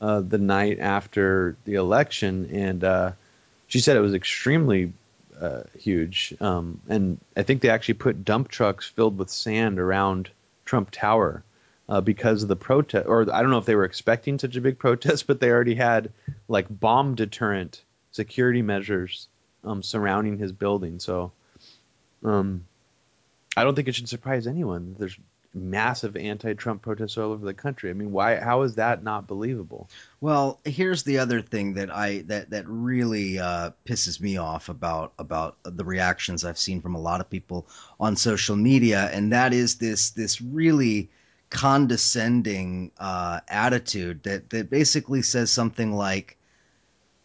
[0.00, 3.12] uh, the night after the election, and uh,
[3.66, 4.92] she said it was extremely
[5.40, 6.34] uh, huge.
[6.40, 10.30] Um, and I think they actually put dump trucks filled with sand around
[10.64, 11.44] Trump Tower
[11.88, 13.06] uh, because of the protest.
[13.06, 15.74] Or I don't know if they were expecting such a big protest, but they already
[15.74, 16.12] had
[16.48, 19.28] like bomb deterrent security measures
[19.64, 20.98] um, surrounding his building.
[20.98, 21.32] So
[22.24, 22.64] um,
[23.56, 24.96] I don't think it should surprise anyone.
[24.98, 25.16] There's
[25.56, 27.90] massive anti-Trump protests all over the country.
[27.90, 28.36] I mean, why?
[28.36, 29.88] How is that not believable?
[30.20, 35.14] Well, here's the other thing that I that that really uh, pisses me off about
[35.18, 37.66] about the reactions I've seen from a lot of people
[37.98, 41.10] on social media, and that is this this really
[41.48, 46.35] condescending uh, attitude that that basically says something like,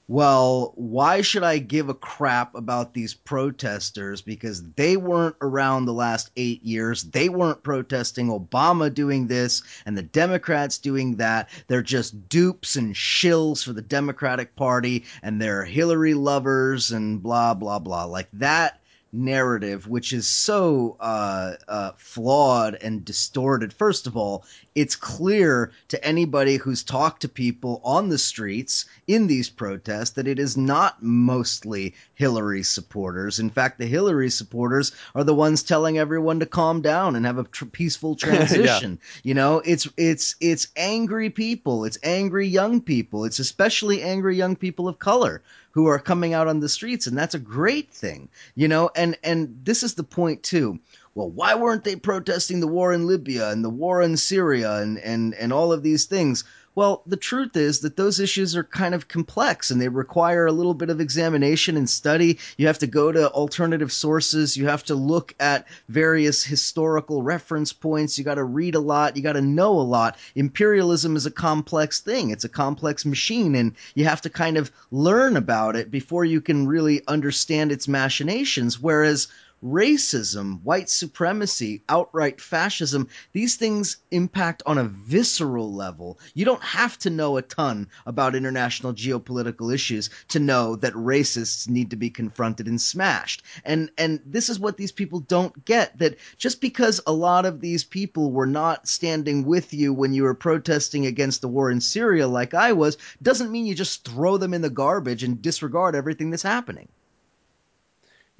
[0.08, 5.94] "Well, why should I give a crap about these protesters because they weren't around the
[5.94, 7.04] last eight years?
[7.04, 11.50] They weren't protesting Obama doing this and the Democrats doing that.
[11.68, 17.54] They're just dupes and shills for the Democratic Party and they're Hillary lovers and blah,
[17.54, 18.06] blah, blah.
[18.06, 18.81] Like that
[19.14, 23.74] narrative, which is so uh, uh, flawed and distorted.
[23.74, 29.28] First of all, it's clear to anybody who's talked to people on the streets in
[29.28, 33.40] these protests that it is not mostly Hillary supporters.
[33.40, 37.38] In fact, the Hillary supporters are the ones telling everyone to calm down and have
[37.38, 39.00] a tr- peaceful transition.
[39.24, 44.56] You know, it's it's it's angry people, it's angry young people, it's especially angry young
[44.56, 45.42] people of color
[45.72, 48.30] who are coming out on the streets and that's a great thing.
[48.56, 50.80] You know, and and this is the point too
[51.14, 54.98] well, why weren't they protesting the war in Libya and the war in Syria and,
[55.00, 56.44] and, and all of these things?
[56.74, 60.54] Well, the truth is that those issues are kind of complex and they require a
[60.54, 62.40] little bit of examination and study.
[62.56, 64.56] You have to go to alternative sources.
[64.56, 68.18] You have to look at various historical reference points.
[68.18, 69.18] You got to read a lot.
[69.18, 70.18] You got to know a lot.
[70.36, 72.30] Imperialism is a complex thing.
[72.30, 76.40] It's a complex machine and you have to kind of learn about it before you
[76.40, 78.80] can really understand its machinations.
[78.80, 79.28] Whereas
[79.64, 86.20] racism, white supremacy, outright fascism, these things impact on a visceral level.
[86.34, 91.70] You don't have to know a ton about international geopolitical issues to know that racists
[91.70, 93.44] need to be confronted and smashed.
[93.64, 97.62] And and this is what these people don't get that just because a lot of
[97.62, 101.82] these people were not standing with you when you were protesting against the war in
[101.82, 105.96] Syria like I was doesn't mean you just throw them in the garbage and disregard
[105.96, 106.88] everything that's happening.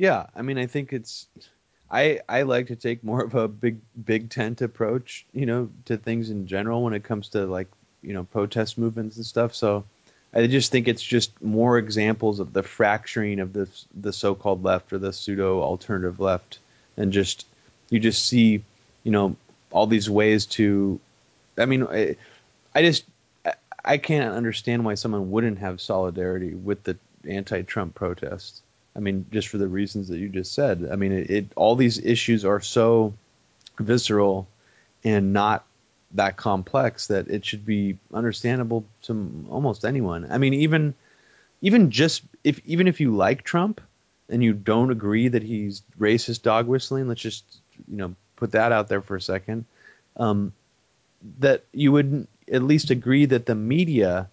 [0.02, 1.28] Yeah, I mean, I think it's
[1.92, 5.96] I I like to take more of a big big tent approach, you know, to
[5.96, 7.68] things in general when it comes to like
[8.02, 9.54] you know protest movements and stuff.
[9.54, 9.84] So
[10.34, 14.92] I just think it's just more examples of the fracturing of the the so-called left
[14.92, 16.58] or the pseudo alternative left,
[16.98, 17.46] and just
[17.92, 18.64] you just see
[19.04, 19.36] you know
[19.70, 21.00] all these ways to.
[21.60, 22.16] I mean, I,
[22.74, 23.06] I just
[23.86, 26.98] I can't understand why someone wouldn't have solidarity with the
[27.30, 28.64] anti-Trump protests.
[28.96, 30.88] I mean, just for the reasons that you just said.
[30.92, 33.14] I mean, it, it all these issues are so
[33.80, 34.48] visceral
[35.04, 35.66] and not
[36.14, 40.28] that complex that it should be understandable to almost anyone.
[40.30, 40.94] I mean, even
[41.62, 43.82] even just if even if you like Trump
[44.30, 47.44] and you don't agree that he's racist dog whistling, let's just
[47.90, 49.66] you know put that out there for a second.
[50.18, 50.54] Um,
[51.40, 54.30] that you would at least agree that the media,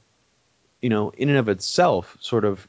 [0.81, 2.67] you know, in and of itself, sort of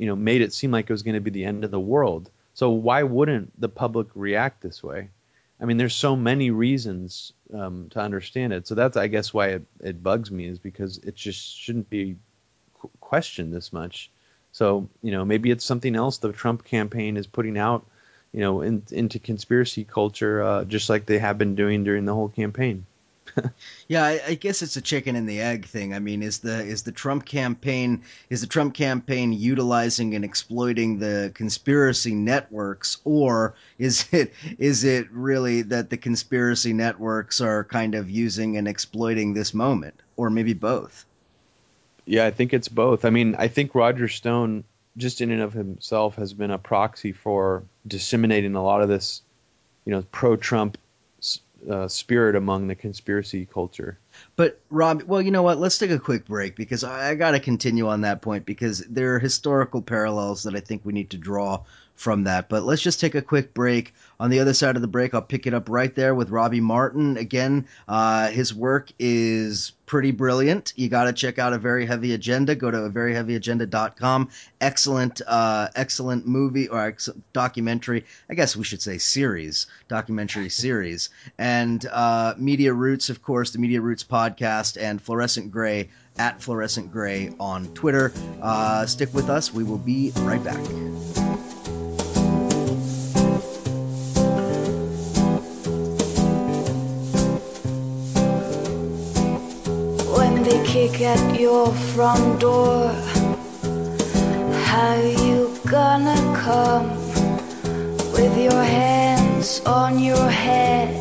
[0.00, 1.78] you know made it seem like it was going to be the end of the
[1.78, 2.30] world.
[2.54, 5.10] So why wouldn't the public react this way?
[5.60, 8.66] I mean, there's so many reasons um, to understand it.
[8.66, 12.16] So that's, I guess, why it, it bugs me is because it just shouldn't be
[12.78, 14.10] qu- questioned this much.
[14.52, 17.84] So you know, maybe it's something else the Trump campaign is putting out,
[18.32, 22.14] you know, in, into conspiracy culture, uh, just like they have been doing during the
[22.14, 22.86] whole campaign.
[23.88, 25.94] yeah, I, I, guess it's a chicken and the egg thing.
[25.94, 30.98] I mean, is the is the Trump campaign is the Trump campaign utilizing and exploiting
[30.98, 37.94] the conspiracy networks, or is it is it really that the conspiracy networks are kind
[37.94, 41.04] of using and exploiting this moment, or maybe both?
[42.06, 43.04] Yeah, I think it's both.
[43.04, 44.64] I mean, I think Roger Stone,
[44.96, 49.22] just in and of himself, has been a proxy for disseminating a lot of this,
[49.84, 50.76] you know, pro-Trump
[51.68, 53.98] uh, spirit among the conspiracy culture.
[54.36, 55.58] But Rob, well, you know what?
[55.58, 58.78] Let's take a quick break because I, I got to continue on that point because
[58.80, 61.64] there are historical parallels that I think we need to draw
[62.00, 62.48] from that.
[62.48, 63.92] But let's just take a quick break.
[64.18, 66.60] On the other side of the break, I'll pick it up right there with Robbie
[66.60, 67.18] Martin.
[67.18, 70.72] Again, uh, his work is pretty brilliant.
[70.76, 72.54] You got to check out a very heavy agenda.
[72.54, 74.30] Go to a veryheavyagenda.com.
[74.62, 78.06] Excellent, uh, excellent movie or ex- documentary.
[78.30, 81.10] I guess we should say series, documentary series.
[81.36, 86.90] And uh, Media Roots, of course, the Media Roots podcast and Fluorescent Grey at Fluorescent
[86.90, 88.14] Grey on Twitter.
[88.40, 89.52] Uh, stick with us.
[89.52, 91.49] We will be right back.
[100.80, 102.88] Kick at your front door.
[104.70, 104.94] How
[105.26, 106.88] you gonna come
[108.16, 110.96] with your hands on your head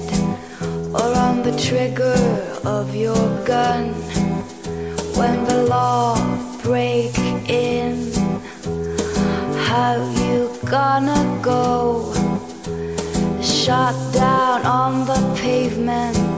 [1.00, 2.20] or on the trigger
[2.66, 3.94] of your gun
[5.20, 6.12] when the law
[6.62, 7.18] break
[7.48, 8.12] in?
[9.70, 9.94] How
[10.26, 12.12] you gonna go?
[13.42, 16.29] Shot down on the pavement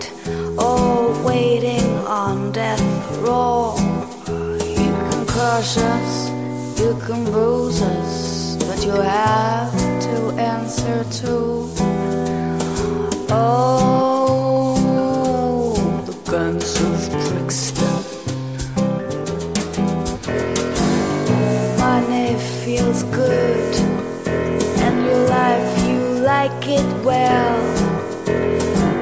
[0.61, 2.81] or waiting on death
[3.17, 3.75] row.
[4.27, 6.29] You can crush us,
[6.79, 9.73] you can bruise us, but you have
[10.07, 11.67] to answer to.
[13.33, 14.73] Oh,
[16.05, 17.99] the guns of Brixton.
[21.79, 23.75] Money feels good,
[24.85, 25.99] and your life you
[26.33, 27.59] like it well.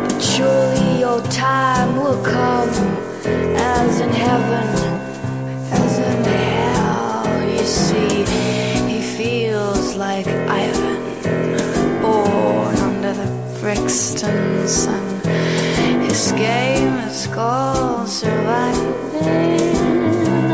[0.04, 2.70] But surely your time will come
[3.58, 4.68] as in heaven,
[5.82, 7.50] as in hell.
[7.50, 8.26] You see,
[8.92, 11.02] he feels like Ivan,
[12.04, 13.30] born under the
[13.60, 15.06] Brixton sun.
[16.08, 18.94] His game is called surviving.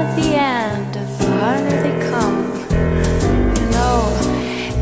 [0.04, 2.40] At the end of the harder they come,
[3.58, 3.98] you know,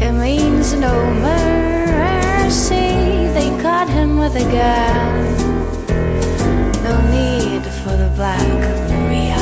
[0.06, 0.96] it means no
[1.32, 2.92] mercy.
[3.38, 5.33] They caught him with a No
[7.72, 8.40] for the Black
[8.90, 9.38] Maria.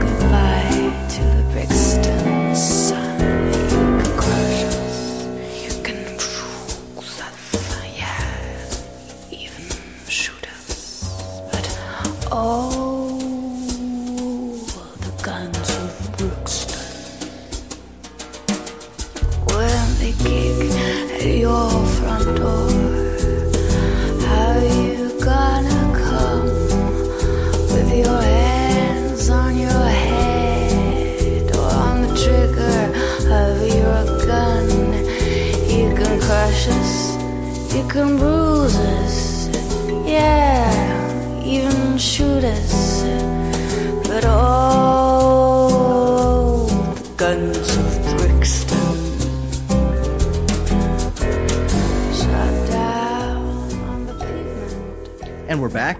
[0.00, 3.20] Goodbye to the Brixton sun.
[3.52, 5.24] You can crush us,
[5.64, 9.64] you can bruise us, yeah, even
[10.08, 11.48] shoot us.
[11.50, 11.66] But
[12.32, 12.83] oh,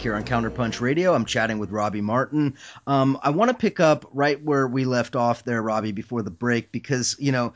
[0.04, 1.14] here on Counterpunch Radio.
[1.14, 2.56] I'm chatting with Robbie Martin.
[2.86, 6.30] Um, I want to pick up right where we left off there, Robbie, before the
[6.30, 7.54] break, because you know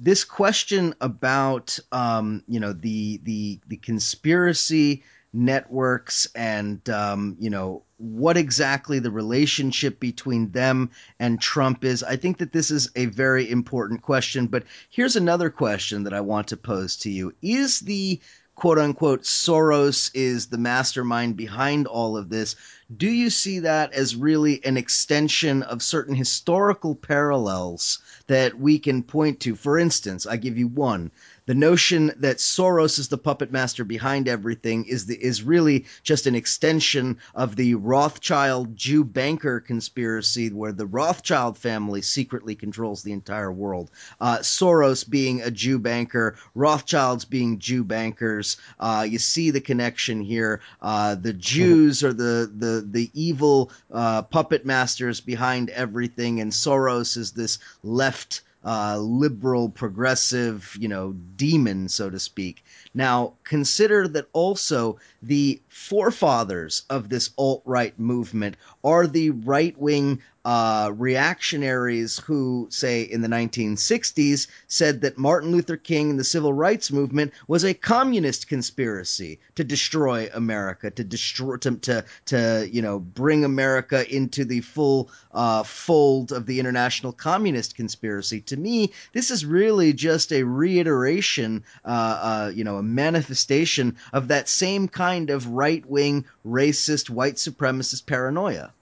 [0.00, 7.82] this question about um, you know the the the conspiracy networks and um, you know
[7.98, 12.02] what exactly the relationship between them and Trump is.
[12.02, 14.46] I think that this is a very important question.
[14.46, 18.20] But here's another question that I want to pose to you: Is the
[18.60, 22.56] quote unquote Soros is the mastermind behind all of this.
[22.94, 29.02] Do you see that as really an extension of certain historical parallels that we can
[29.02, 29.56] point to?
[29.56, 31.10] For instance, I give you one.
[31.50, 36.28] The notion that Soros is the puppet master behind everything is the, is really just
[36.28, 43.10] an extension of the Rothschild Jew banker conspiracy, where the Rothschild family secretly controls the
[43.10, 43.90] entire world.
[44.20, 48.56] Uh, Soros being a Jew banker, Rothschilds being Jew bankers.
[48.78, 50.60] Uh, you see the connection here.
[50.80, 57.16] Uh, the Jews are the the the evil uh, puppet masters behind everything, and Soros
[57.16, 62.64] is this left uh, liberal, progressive, you know, demon, so to speak.
[62.94, 70.20] Now, consider that also the forefathers of this alt right movement are the right wing
[70.44, 76.52] uh, reactionaries who, say, in the 1960s, said that Martin Luther King and the civil
[76.52, 82.80] rights movement was a communist conspiracy to destroy America, to destroy, to, to, to you
[82.80, 88.40] know, bring America into the full uh, fold of the international communist conspiracy.
[88.42, 94.28] To me, this is really just a reiteration, uh, uh, you know, a manifestation of
[94.28, 98.72] that same kind of right wing, racist, white supremacist paranoia.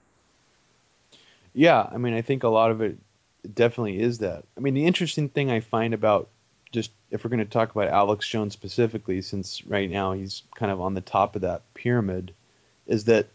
[1.59, 2.99] Yeah, I mean, I think a lot of it
[3.53, 4.45] definitely is that.
[4.57, 6.29] I mean, the interesting thing I find about
[6.71, 10.71] just if we're going to talk about Alex Jones specifically, since right now he's kind
[10.71, 12.33] of on the top of that pyramid,
[12.87, 13.27] is that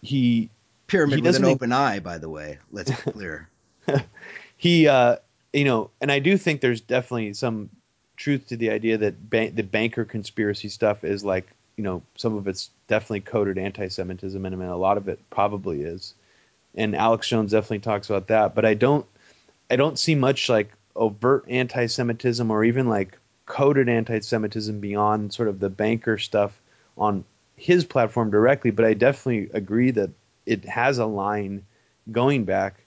[0.00, 0.48] he
[0.86, 2.58] Pyramid He with an open eye, by the way.
[2.72, 3.50] Let's be clear.
[4.56, 5.16] he uh
[5.52, 7.70] you know and i do think there's definitely some
[8.16, 12.34] truth to the idea that ban- the banker conspiracy stuff is like you know some
[12.36, 16.14] of it's definitely coded anti-semitism and I mean, a lot of it probably is
[16.74, 19.06] and alex jones definitely talks about that but i don't
[19.70, 25.60] i don't see much like overt anti-semitism or even like coded anti-semitism beyond sort of
[25.60, 26.60] the banker stuff
[26.96, 27.24] on
[27.56, 30.10] his platform directly but i definitely agree that
[30.46, 31.64] it has a line
[32.10, 32.82] going back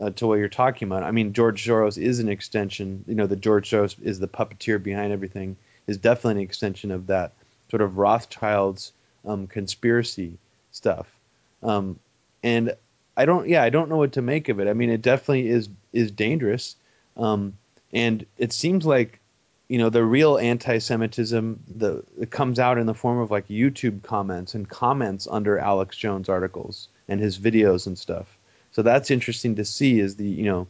[0.00, 1.02] uh, to what you're talking about.
[1.02, 3.04] I mean, George Soros is an extension.
[3.06, 5.56] You know, the George Soros is the puppeteer behind everything.
[5.86, 7.32] Is definitely an extension of that
[7.70, 8.92] sort of Rothschild's
[9.26, 10.38] um, conspiracy
[10.72, 11.06] stuff.
[11.62, 11.98] Um,
[12.42, 12.74] and
[13.16, 14.68] I don't, yeah, I don't know what to make of it.
[14.68, 16.76] I mean, it definitely is is dangerous.
[17.16, 17.56] Um,
[17.92, 19.20] and it seems like,
[19.68, 24.02] you know, the real anti-Semitism the it comes out in the form of like YouTube
[24.02, 28.26] comments and comments under Alex Jones articles and his videos and stuff.
[28.72, 30.00] So that's interesting to see.
[30.00, 30.66] Is the you know,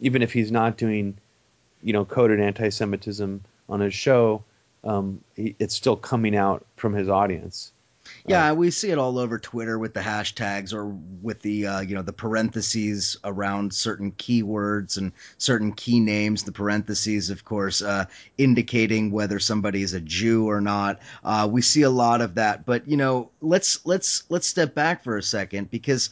[0.00, 1.18] even if he's not doing,
[1.82, 4.44] you know, coded anti-Semitism on his show,
[4.84, 7.72] um, he, it's still coming out from his audience.
[8.26, 10.86] Yeah, we see it all over Twitter with the hashtags or
[11.22, 16.42] with the uh, you know the parentheses around certain keywords and certain key names.
[16.42, 18.06] The parentheses, of course, uh,
[18.36, 21.00] indicating whether somebody is a Jew or not.
[21.24, 22.66] Uh, we see a lot of that.
[22.66, 26.10] But you know, let's let's let's step back for a second because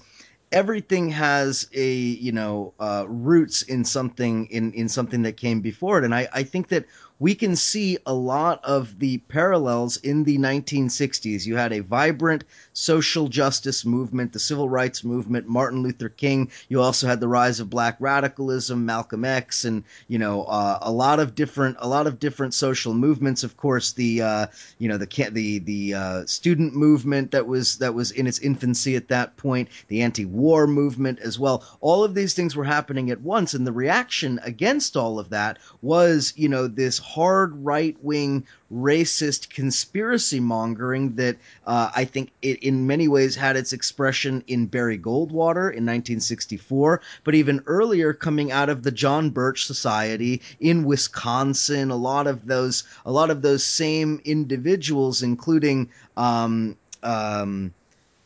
[0.52, 5.98] everything has a you know uh, roots in something in in something that came before
[5.98, 6.86] it and I, I think that
[7.18, 11.46] we can see a lot of the parallels in the 1960s.
[11.46, 12.44] You had a vibrant
[12.74, 16.50] social justice movement, the civil rights movement, Martin Luther King.
[16.68, 20.92] You also had the rise of black radicalism, Malcolm X, and you know uh, a
[20.92, 23.42] lot of different a lot of different social movements.
[23.44, 24.46] Of course, the uh,
[24.78, 28.94] you know the the the uh, student movement that was that was in its infancy
[28.94, 31.64] at that point, the anti-war movement as well.
[31.80, 35.58] All of these things were happening at once, and the reaction against all of that
[35.80, 41.36] was you know this hard right wing racist conspiracy mongering that
[41.66, 47.00] uh, I think it in many ways had its expression in Barry Goldwater in 1964,
[47.22, 52.46] but even earlier coming out of the John Birch Society in Wisconsin, a lot of
[52.46, 57.72] those a lot of those same individuals, including um, um,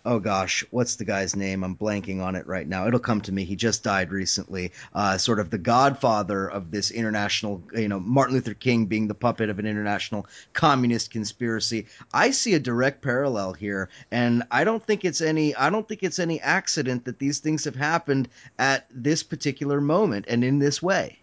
[0.05, 1.63] oh gosh, what's the guy's name?
[1.63, 2.87] I'm blanking on it right now.
[2.87, 3.45] It'll come to me.
[3.45, 4.73] He just died recently.
[4.95, 9.15] Uh, sort of the godfather of this international, you know, Martin Luther King being the
[9.15, 11.87] puppet of an international communist conspiracy.
[12.13, 15.55] I see a direct parallel here, and I don't think it's any.
[15.55, 18.29] I don't think it's any accident that these things have happened
[18.59, 21.19] at this particular moment and in this way.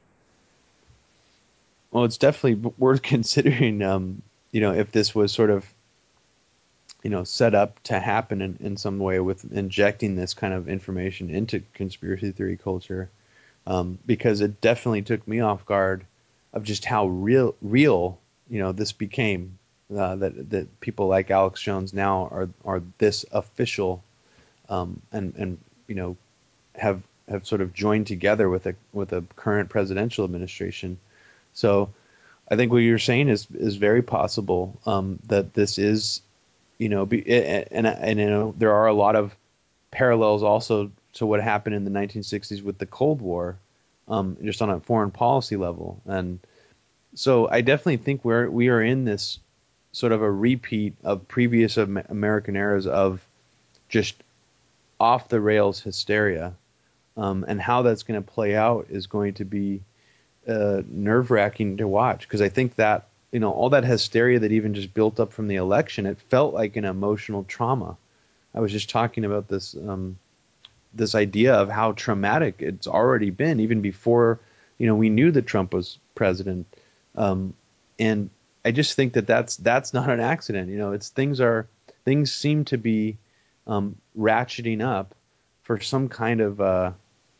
[1.92, 3.82] Well, it's definitely worth considering.
[3.82, 4.22] Um,
[4.52, 5.66] you know, if this was sort of
[7.08, 10.68] you know set up to happen in, in some way with injecting this kind of
[10.68, 13.10] information into conspiracy theory culture.
[13.66, 16.04] Um, because it definitely took me off guard
[16.52, 19.58] of just how real real you know this became
[19.98, 24.04] uh, that that people like Alex Jones now are are this official
[24.68, 26.18] um, and and you know
[26.76, 31.00] have have sort of joined together with a with a current presidential administration.
[31.54, 31.90] So
[32.52, 36.22] I think what you're saying is is very possible um, that this is
[36.78, 39.36] you know, be, and and you know there are a lot of
[39.92, 43.58] parallels also to what happened in the 1960s with the Cold War,
[44.08, 46.40] um, just on a foreign policy level, and
[47.16, 49.40] so I definitely think we're we are in this
[49.92, 53.26] sort of a repeat of previous American eras of
[53.90, 54.16] just
[55.00, 56.54] off the rails hysteria,
[57.16, 59.82] um, and how that's going to play out is going to be
[60.48, 64.52] uh, nerve wracking to watch because I think that you know all that hysteria that
[64.52, 67.98] even just built up from the election it felt like an emotional trauma.
[68.54, 70.18] I was just talking about this um,
[70.94, 74.40] this idea of how traumatic it's already been even before
[74.78, 76.68] you know we knew that trump was president.
[77.16, 77.54] Um,
[78.00, 78.30] and
[78.64, 80.70] i just think that that's that's not an accident.
[80.70, 81.68] You know it's things are
[82.06, 83.18] things seem to be
[83.68, 85.14] um, ratcheting up
[85.64, 86.92] for some kind of uh,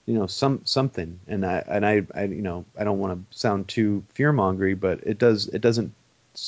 [0.08, 1.20] you know some something.
[1.28, 4.80] And i and i, I you know i don't want to sound too fear mongery
[4.80, 5.94] but it does it doesn't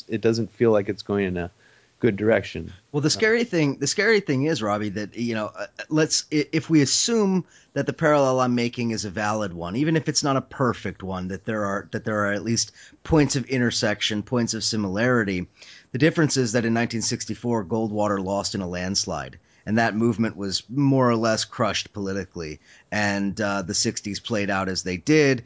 [0.07, 1.51] it doesn't feel like it's going in a
[1.99, 2.71] good direction.
[2.91, 6.69] Well the scary thing the scary thing is robbie that you know uh, let's if
[6.69, 10.37] we assume that the parallel i'm making is a valid one even if it's not
[10.37, 12.71] a perfect one that there are that there are at least
[13.03, 15.47] points of intersection points of similarity
[15.91, 19.37] the difference is that in 1964 goldwater lost in a landslide
[19.69, 22.59] and that movement was more or less crushed politically.
[22.91, 25.43] And uh, the '60s played out as they did.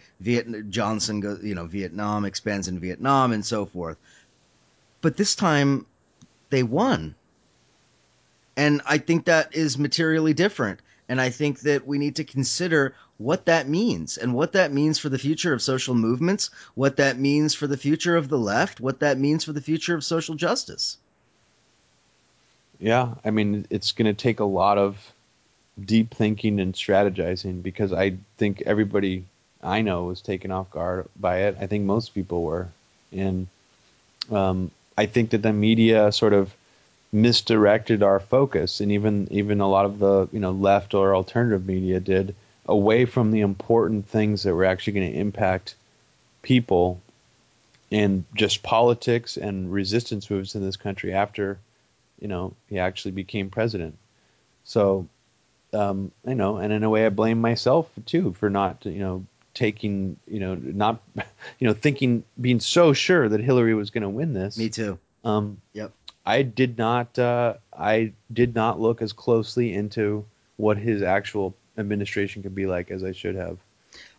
[0.70, 3.98] Johnson, goes, you know, Vietnam expands in Vietnam and so forth.
[5.02, 5.86] But this time,
[6.52, 7.16] they won,
[8.56, 10.80] and I think that is materially different.
[11.10, 15.00] And I think that we need to consider what that means and what that means
[15.00, 18.80] for the future of social movements, what that means for the future of the left,
[18.80, 20.98] what that means for the future of social justice.
[22.84, 24.98] Yeah, I mean, it's going to take a lot of
[25.80, 29.24] deep thinking and strategizing because I think everybody
[29.64, 31.56] I know was taken off guard by it.
[31.62, 32.68] I think most people were,
[33.14, 33.48] and
[34.30, 36.54] um, I think that the media sort of
[37.14, 41.66] misdirected our focus, and even even a lot of the you know left or alternative
[41.66, 45.76] media did away from the important things that were actually going to impact
[46.42, 47.00] people
[47.94, 51.58] and just politics and resistance moves in this country after
[52.20, 53.98] you know, he actually became president.
[54.64, 55.08] So,
[55.74, 59.26] um, you know, and in a way, I blame myself too for not, you know,
[59.54, 61.02] taking, you know, not,
[61.60, 64.58] you know, thinking, being so sure that Hillary was going to win this.
[64.58, 64.98] Me too.
[65.24, 65.92] Um, yep.
[66.26, 70.26] I did not, uh, I did not look as closely into
[70.58, 73.58] what his actual administration could be like as I should have.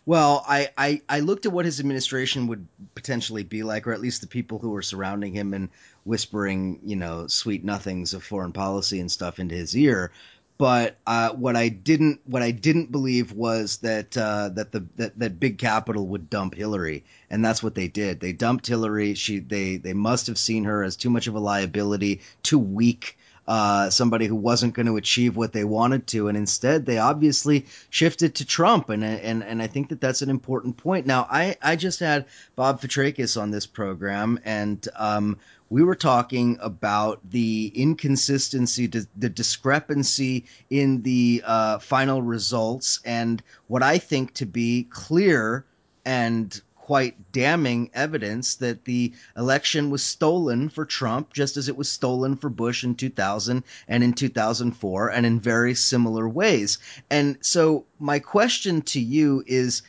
[0.05, 4.01] Well, I, I, I looked at what his administration would potentially be like, or at
[4.01, 5.69] least the people who were surrounding him and
[6.03, 10.11] whispering, you know, sweet nothings of foreign policy and stuff into his ear.
[10.57, 15.19] But uh, what I didn't what I didn't believe was that uh, that the that,
[15.19, 18.21] that big capital would dump Hillary, and that's what they did.
[18.21, 19.15] They dumped Hillary.
[19.15, 23.17] She they they must have seen her as too much of a liability, too weak
[23.47, 27.65] uh, somebody who wasn't going to achieve what they wanted to, and instead they obviously
[27.89, 31.05] shifted to Trump, and and and I think that that's an important point.
[31.05, 32.25] Now, I I just had
[32.55, 35.37] Bob Fitrakis on this program, and um,
[35.69, 43.83] we were talking about the inconsistency, the discrepancy in the uh, final results, and what
[43.83, 45.65] I think to be clear
[46.05, 51.89] and quite damning evidence that the election was stolen for Trump, just as it was
[51.89, 56.77] stolen for Bush in 2000 and in 2004, and in very similar ways.
[57.09, 59.81] And so, my question to you is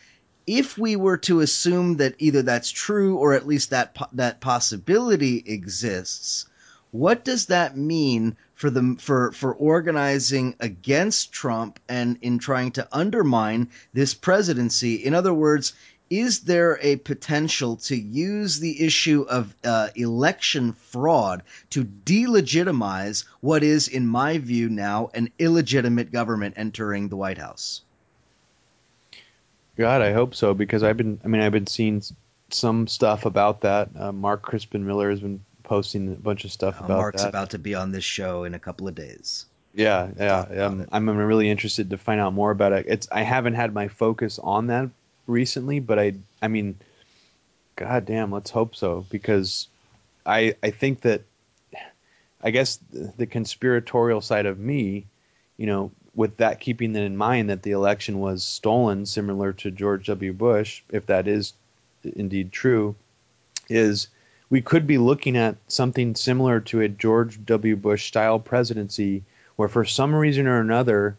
[0.46, 5.44] if we were to assume that either that's true or at least that that possibility
[5.44, 6.46] exists,
[6.92, 12.88] what does that mean for the for for organizing against Trump and in trying to
[12.90, 14.94] undermine this presidency?
[14.94, 15.74] In other words,
[16.10, 23.62] is there a potential to use the issue of uh, election fraud to delegitimize what
[23.62, 27.82] is, in my view, now an illegitimate government entering the White House?
[29.76, 31.20] God, I hope so because I've been.
[31.24, 32.02] I mean, I've been seeing
[32.50, 33.90] some stuff about that.
[33.98, 37.28] Uh, Mark Crispin Miller has been posting a bunch of stuff uh, about Mark's that.
[37.28, 39.46] about to be on this show in a couple of days.
[39.74, 40.40] Yeah, yeah.
[40.64, 42.86] Um, I'm really interested to find out more about it.
[42.88, 44.88] It's I haven't had my focus on that
[45.26, 46.78] recently, but I I mean,
[47.76, 49.68] god damn, let's hope so because
[50.24, 51.22] I I think that
[52.42, 55.06] I guess the, the conspiratorial side of me,
[55.56, 59.70] you know, with that keeping that in mind that the election was stolen, similar to
[59.70, 60.32] George W.
[60.32, 61.52] Bush, if that is
[62.02, 62.94] indeed true,
[63.68, 64.08] is
[64.48, 67.76] we could be looking at something similar to a George W.
[67.76, 69.24] Bush style presidency,
[69.56, 71.16] where for some reason or another,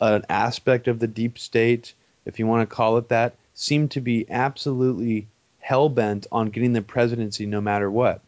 [0.00, 1.92] an aspect of the deep state,
[2.24, 5.26] if you want to call it that, seemed to be absolutely
[5.58, 8.20] hell bent on getting the presidency no matter what.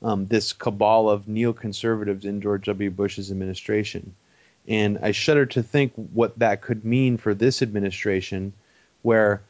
[0.00, 2.90] Um, this cabal of neoconservatives in George W.
[2.90, 4.14] Bush's administration.
[4.66, 8.54] And I shudder to think what that could mean for this administration,
[9.02, 9.42] where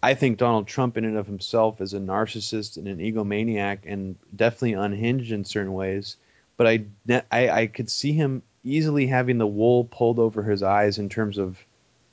[0.00, 4.14] I think Donald Trump, in and of himself, is a narcissist and an egomaniac and
[4.34, 6.16] definitely unhinged in certain ways.
[6.56, 6.84] But I,
[7.32, 11.38] I, I could see him easily having the wool pulled over his eyes in terms
[11.38, 11.58] of,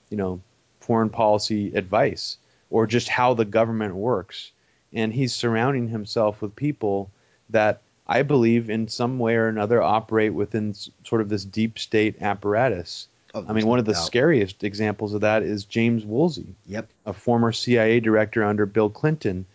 [0.09, 0.41] you know,
[0.79, 2.37] foreign policy advice
[2.69, 4.51] or just how the government works.
[4.93, 7.11] And he's surrounding himself with people
[7.49, 12.21] that I believe in some way or another operate within sort of this deep state
[12.21, 13.07] apparatus.
[13.33, 14.05] Oh, I mean, one of the doubt.
[14.05, 19.45] scariest examples of that is James Woolsey, yep, a former CIA director under Bill Clinton.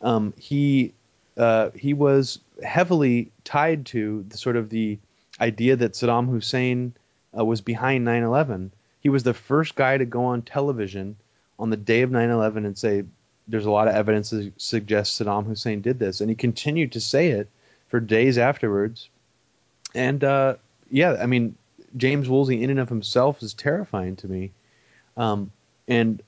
[0.00, 0.94] Um, he
[1.36, 4.98] uh, he was heavily tied to the sort of the
[5.40, 6.94] idea that Saddam Hussein
[7.38, 8.70] uh, was behind 9/11.
[9.00, 11.16] He was the first guy to go on television
[11.58, 13.04] on the day of 9/11 and say
[13.48, 17.00] there's a lot of evidence that suggests Saddam Hussein did this, and he continued to
[17.00, 17.48] say it
[17.88, 19.08] for days afterwards.
[19.94, 20.56] And uh,
[20.90, 21.56] yeah, I mean,
[21.96, 24.52] James Woolsey in and of himself is terrifying to me.
[25.16, 25.50] Um,
[25.86, 26.22] and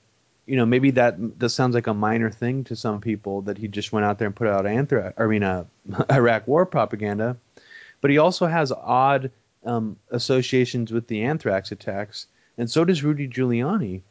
[0.45, 3.67] you know, maybe that that sounds like a minor thing to some people that he
[3.67, 5.65] just went out there and put out anthrax, I mean, uh,
[6.11, 7.37] Iraq war propaganda.
[8.01, 9.31] But he also has odd
[9.63, 12.25] um, associations with the anthrax attacks,
[12.57, 14.01] and so does Rudy Giuliani,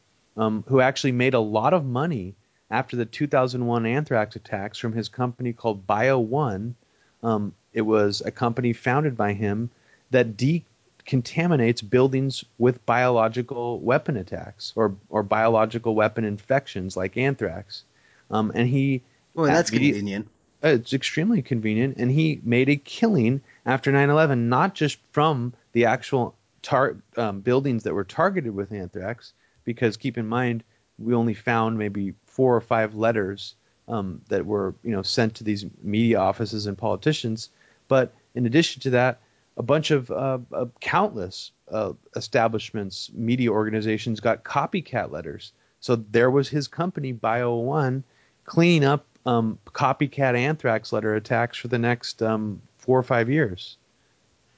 [0.40, 2.34] um, who actually made a lot of money
[2.70, 6.76] after the 2001 anthrax attacks from his company called Bio One,
[7.22, 9.68] um, it was a company founded by him
[10.10, 17.84] that decontaminates buildings with biological weapon attacks or or biological weapon infections like anthrax.
[18.30, 19.02] Um, and he
[19.34, 20.26] well, that's convenient.
[20.64, 25.84] Uh, it's extremely convenient, and he made a killing after 9/11, not just from the
[25.84, 29.34] actual tar- um, buildings that were targeted with anthrax,
[29.70, 30.64] because keep in mind
[30.98, 33.54] we only found maybe four or five letters
[33.88, 37.50] um, that were you know sent to these media offices and politicians.
[37.88, 39.20] But in addition to that,
[39.56, 40.38] a bunch of uh,
[40.80, 45.52] countless uh, establishments, media organizations got copycat letters.
[45.80, 48.04] So there was his company, Bio One,
[48.44, 53.76] cleaning up um, copycat anthrax letter attacks for the next um, four or five years.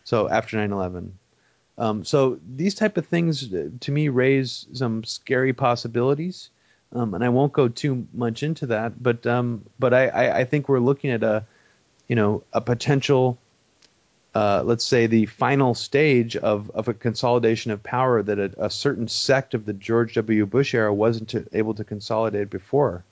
[0.05, 1.13] So after 9/11.
[1.83, 6.49] Um, so these type of things uh, to me raise some scary possibilities.
[6.93, 10.45] Um, and I won't go too much into that, but um, but I, I, I,
[10.45, 11.45] think we're looking at a
[12.07, 13.37] you know a potential,
[14.33, 18.70] uh, let's say the final stage of, of a consolidation of power that a, a
[18.70, 20.47] certain sect of the George W.
[20.47, 23.05] Bush era wasn't to, able to consolidate before.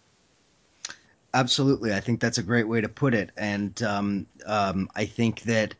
[1.34, 5.40] Absolutely, I think that's a great way to put it, and um, um, I think
[5.42, 5.74] that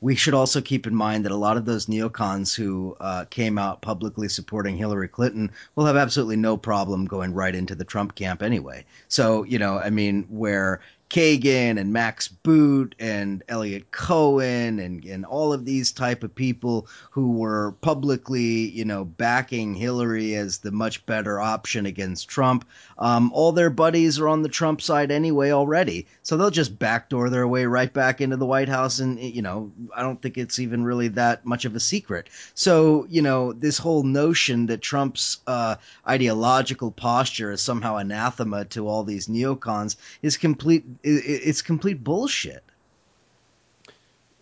[0.00, 3.58] we should also keep in mind that a lot of those neocons who uh, came
[3.58, 8.14] out publicly supporting Hillary Clinton will have absolutely no problem going right into the Trump
[8.14, 8.84] camp anyway.
[9.08, 15.24] So, you know, I mean, where Kagan and Max Boot and Eliot Cohen and, and
[15.24, 20.72] all of these type of people who were publicly, you know, backing Hillary as the
[20.72, 22.66] much better option against Trump.
[22.98, 27.30] Um, all their buddies are on the Trump side anyway already, so they'll just backdoor
[27.30, 30.58] their way right back into the White House, and you know, I don't think it's
[30.58, 32.28] even really that much of a secret.
[32.54, 35.76] So, you know, this whole notion that Trump's uh,
[36.08, 42.62] ideological posture is somehow anathema to all these neocons is complete it's complete bullshit.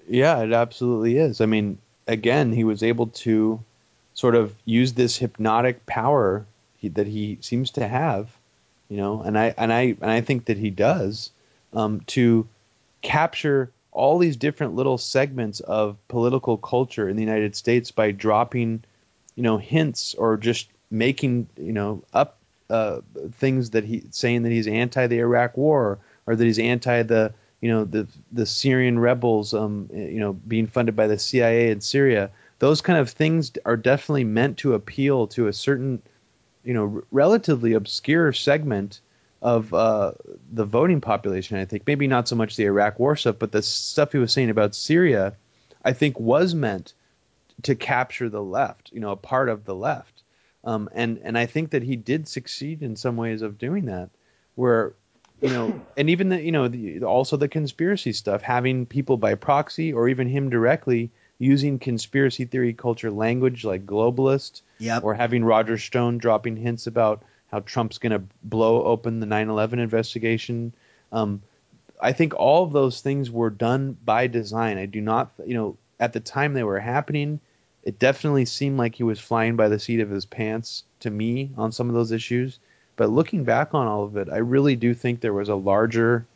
[0.09, 1.41] Yeah, it absolutely is.
[1.41, 3.61] I mean, again, he was able to
[4.15, 6.47] sort of use this hypnotic power
[6.79, 8.31] he, that he seems to have,
[8.89, 11.31] you know, and I and I and I think that he does
[11.73, 12.47] um, to
[13.03, 18.83] capture all these different little segments of political culture in the United States by dropping,
[19.37, 22.39] you know, hints or just making, you know, up
[22.71, 23.01] uh,
[23.33, 27.35] things that he saying that he's anti the Iraq War or that he's anti the
[27.61, 31.81] you know the the Syrian rebels um you know being funded by the CIA in
[31.81, 32.31] Syria.
[32.59, 36.03] Those kind of things are definitely meant to appeal to a certain
[36.63, 39.01] you know relatively obscure segment
[39.43, 40.13] of uh,
[40.53, 41.87] the voting population I think.
[41.87, 44.75] Maybe not so much the Iraq war stuff but the stuff he was saying about
[44.75, 45.35] Syria
[45.85, 46.95] I think was meant
[47.63, 50.23] to capture the left you know a part of the left.
[50.65, 54.11] Um, and and I think that he did succeed in some ways of doing that
[54.55, 54.95] where
[55.41, 59.35] you know, and even the you know the, also the conspiracy stuff, having people by
[59.35, 65.03] proxy or even him directly using conspiracy theory culture language like globalist, yep.
[65.03, 69.79] or having Roger Stone dropping hints about how Trump's going to blow open the 9/11
[69.79, 70.73] investigation.
[71.13, 71.43] Um,
[72.01, 74.79] I think all of those things were done by design.
[74.79, 77.41] I do not, you know, at the time they were happening,
[77.83, 81.51] it definitely seemed like he was flying by the seat of his pants to me
[81.57, 82.59] on some of those issues.
[82.97, 86.27] But looking back on all of it, I really do think there was a larger,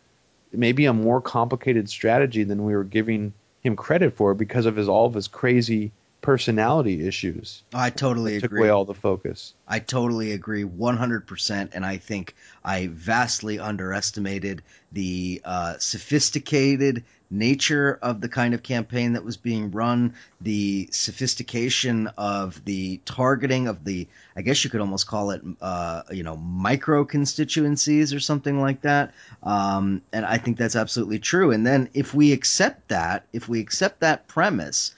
[0.53, 3.33] maybe a more complicated strategy than we were giving
[3.63, 7.62] him credit for because of his all of his crazy personality issues.
[7.73, 8.49] I totally agree.
[8.49, 9.55] Took away all the focus.
[9.66, 11.71] I totally agree 100%.
[11.73, 14.62] And I think I vastly underestimated
[14.93, 22.09] the uh, sophisticated nature of the kind of campaign that was being run, the sophistication
[22.16, 26.37] of the targeting of the, I guess you could almost call it, uh, you know,
[26.37, 29.12] micro constituencies or something like that.
[29.43, 31.53] Um, and I think that's absolutely true.
[31.53, 34.95] And then if we accept that, if we accept that premise,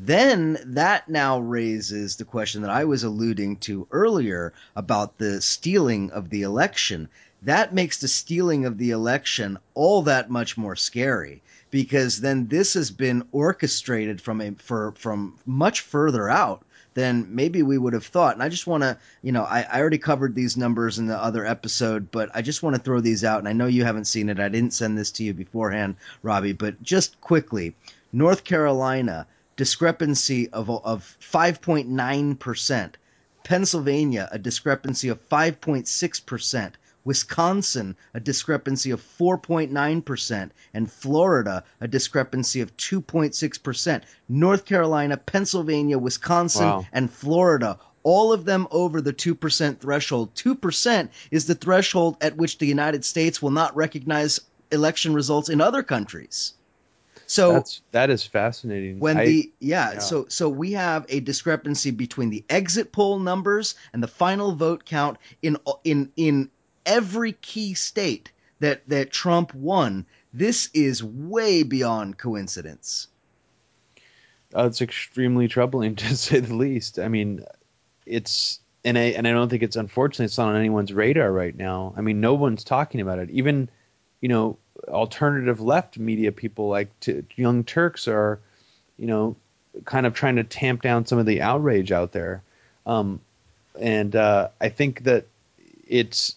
[0.00, 6.10] then that now raises the question that I was alluding to earlier about the stealing
[6.12, 7.08] of the election.
[7.42, 12.74] That makes the stealing of the election all that much more scary because then this
[12.74, 16.64] has been orchestrated from a for from much further out
[16.94, 18.34] than maybe we would have thought.
[18.34, 21.16] And I just want to, you know, I, I already covered these numbers in the
[21.16, 23.40] other episode, but I just want to throw these out.
[23.40, 24.40] And I know you haven't seen it.
[24.40, 27.74] I didn't send this to you beforehand, Robbie, but just quickly
[28.12, 29.26] North Carolina
[29.56, 32.94] discrepancy of, of 5.9%.
[33.44, 36.72] Pennsylvania, a discrepancy of 5.6%.
[37.04, 44.02] Wisconsin, a discrepancy of 4.9%, and Florida, a discrepancy of 2.6%.
[44.28, 46.86] North Carolina, Pennsylvania, Wisconsin, wow.
[46.92, 50.34] and Florida, all of them over the 2% threshold.
[50.34, 54.40] 2% is the threshold at which the United States will not recognize
[54.70, 56.54] election results in other countries.
[57.32, 59.00] So that's that is fascinating.
[59.00, 63.18] When I, the yeah, yeah, so so we have a discrepancy between the exit poll
[63.18, 66.50] numbers and the final vote count in in in
[66.84, 70.04] every key state that that Trump won.
[70.34, 73.08] This is way beyond coincidence.
[74.54, 76.98] Uh, it's extremely troubling to say the least.
[76.98, 77.46] I mean,
[78.04, 80.26] it's and I and I don't think it's unfortunate.
[80.26, 81.94] It's not on anyone's radar right now.
[81.96, 83.30] I mean, no one's talking about it.
[83.30, 83.70] Even
[84.20, 84.58] you know
[84.88, 88.40] alternative left media people like t- Young Turks are,
[88.98, 89.36] you know,
[89.84, 92.42] kind of trying to tamp down some of the outrage out there.
[92.86, 93.20] Um,
[93.80, 95.26] and uh, I think that
[95.86, 96.36] it's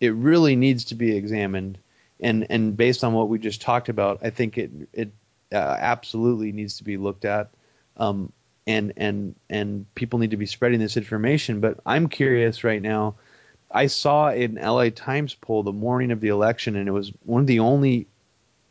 [0.00, 1.78] it really needs to be examined.
[2.20, 5.10] And and based on what we just talked about, I think it it
[5.52, 7.50] uh, absolutely needs to be looked at.
[7.96, 8.32] Um,
[8.66, 11.60] and and and people need to be spreading this information.
[11.60, 13.16] But I'm curious right now
[13.70, 17.40] I saw an LA Times poll the morning of the election, and it was one
[17.40, 18.06] of the only,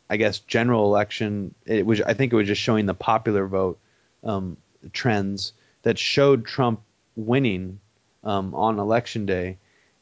[0.08, 1.54] I guess, general election.
[1.66, 3.78] It was, I think, it was just showing the popular vote
[4.24, 4.56] um,
[4.92, 6.80] trends that showed Trump
[7.14, 7.78] winning
[8.24, 9.58] um, on election day,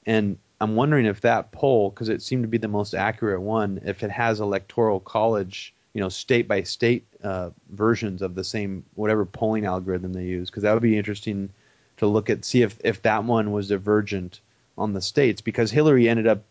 [0.06, 3.80] and I'm wondering if that poll, because it seemed to be the most accurate one,
[3.84, 8.84] if it has electoral college, you know, state by state uh, versions of the same
[8.94, 11.50] whatever polling algorithm they use, because that would be interesting
[11.96, 14.40] to look at, see if if that one was divergent
[14.76, 16.42] on the states because Hillary ended up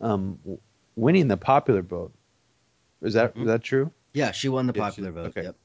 [0.00, 0.38] um,
[0.94, 2.12] winning the popular vote.
[3.02, 3.42] Is that Mhm.
[3.42, 3.90] is that true?
[4.12, 5.26] Yeah, she won the Yeah, she- popular vote.
[5.28, 5.42] okay.
[5.44, 5.56] Yep.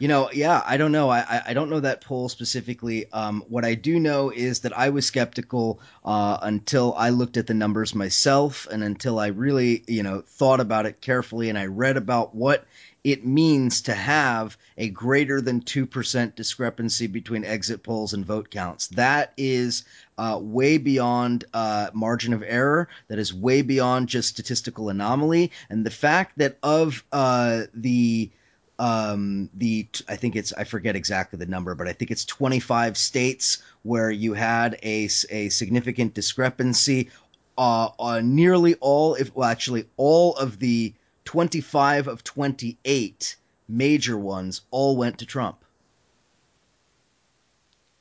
[0.00, 1.08] You know, yeah, I don't know.
[1.08, 3.10] I, I- I don't know that poll specifically.
[3.12, 7.48] Um, what I do know is that I was skeptical uh, until I looked at
[7.48, 11.66] the numbers myself, and until I really, you know, thought about it carefully, and I
[11.66, 12.64] read about what
[13.04, 18.50] it means to have a greater than two percent discrepancy between exit polls and vote
[18.50, 18.88] counts.
[18.88, 19.84] That is
[20.16, 22.88] uh, way beyond uh, margin of error.
[23.08, 25.52] That is way beyond just statistical anomaly.
[25.70, 28.30] And the fact that of uh, the
[28.78, 32.96] um, the I think it's I forget exactly the number, but I think it's 25
[32.96, 37.10] states where you had a, a significant discrepancy.
[37.56, 40.94] Uh, uh, nearly all, if well, actually all of the
[41.28, 43.36] 25 of 28
[43.68, 45.62] major ones all went to Trump.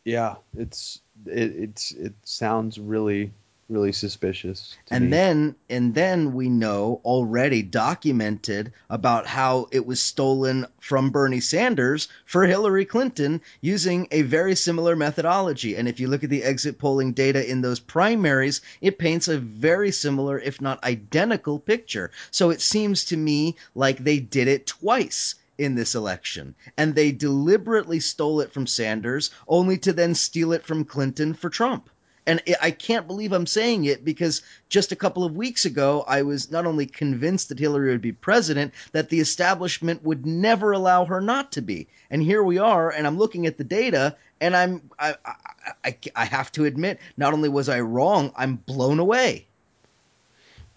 [0.06, 3.34] Yeah, it's it it's it sounds really
[3.70, 4.78] really suspicious.
[4.90, 5.12] And me.
[5.12, 12.08] then and then we know already documented about how it was stolen from Bernie Sanders
[12.26, 16.78] for Hillary Clinton using a very similar methodology and if you look at the exit
[16.78, 22.50] polling data in those primaries it paints a very similar if not identical picture so
[22.50, 28.00] it seems to me like they did it twice in this election and they deliberately
[28.00, 31.90] stole it from Sanders only to then steal it from Clinton for Trump
[32.28, 36.22] and I- can't believe I'm saying it because just a couple of weeks ago, I
[36.22, 41.06] was not only convinced that Hillary would be president, that the establishment would never allow
[41.06, 41.88] her not to be.
[42.12, 45.98] And here we are, and I'm looking at the data, and I'm I I, I,
[46.16, 49.48] I have to admit, not only was I wrong, I'm blown away.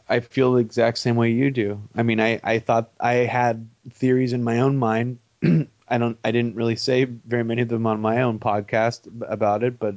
[0.09, 1.80] I feel the exact same way you do.
[1.94, 5.18] I mean, I, I thought I had theories in my own mind.
[5.90, 9.62] I don't I didn't really say very many of them on my own podcast about
[9.64, 9.96] it, but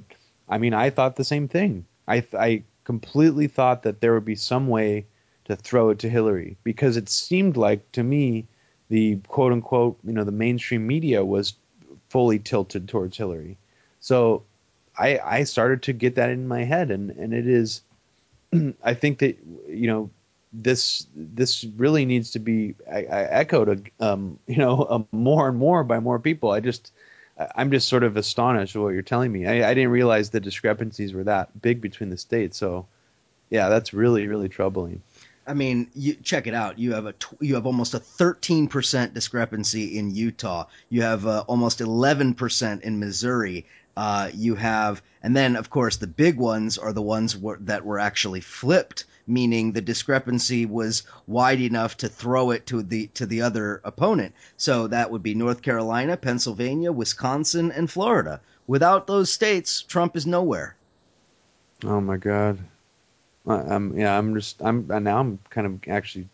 [0.50, 1.86] I mean, I thought the same thing.
[2.08, 5.06] I I completely thought that there would be some way
[5.46, 8.46] to throw it to Hillary because it seemed like to me
[8.89, 11.54] the quote unquote, you know, the mainstream media was
[12.10, 13.58] fully tilted towards Hillary.
[14.00, 14.44] So
[14.98, 17.82] I I started to get that in my head and and it is
[18.84, 19.38] I think that
[19.68, 20.10] you know
[20.54, 25.58] this this really needs to be I, I echoed um, you know um, more and
[25.58, 26.52] more by more people.
[26.52, 26.91] I just
[27.38, 29.47] I'm just sort of astonished at what you're telling me.
[29.47, 32.57] I, I didn't realize the discrepancies were that big between the states.
[32.57, 32.86] So
[33.49, 35.01] yeah, that's really really troubling.
[35.45, 36.79] I mean, you check it out.
[36.79, 40.67] You have a you have almost a 13% discrepancy in Utah.
[40.89, 43.65] You have uh, almost 11% in Missouri.
[43.95, 47.86] Uh, you have, and then of course the big ones are the ones where, that
[47.86, 53.26] were actually flipped, meaning the discrepancy was wide enough to throw it to the to
[53.26, 54.34] the other opponent.
[54.57, 58.41] So that would be North Carolina, Pennsylvania, Wisconsin, and Florida.
[58.67, 60.76] Without those states, Trump is nowhere.
[61.84, 62.59] Oh my god.
[63.45, 64.17] I'm yeah.
[64.17, 66.30] I'm just I'm now I'm kind of actually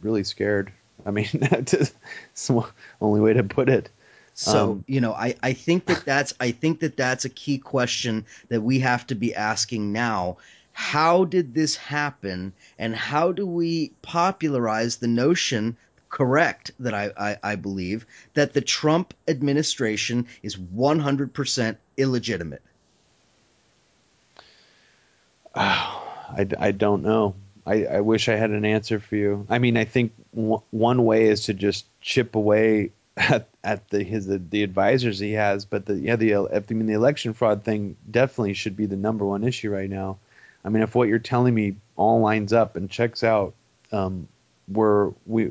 [0.00, 0.72] really scared.
[1.06, 2.66] I mean, it's the
[3.00, 3.90] only way to put it.
[4.34, 7.58] So Um, you know, I, I think that that's I think that that's a key
[7.58, 10.38] question that we have to be asking now.
[10.80, 15.76] How did this happen, and how do we popularize the notion?
[16.08, 22.62] Correct that I, I, I believe that the Trump administration is 100% illegitimate.
[25.54, 27.34] I, I don't know.
[27.66, 29.46] I, I wish I had an answer for you.
[29.50, 34.02] I mean, I think w- one way is to just chip away at, at the
[34.02, 37.64] his the, the advisors he has, but the yeah the I mean the election fraud
[37.64, 40.18] thing definitely should be the number one issue right now.
[40.64, 43.54] I mean, if what you're telling me all lines up and checks out,
[43.92, 44.28] um,
[44.68, 45.48] we're we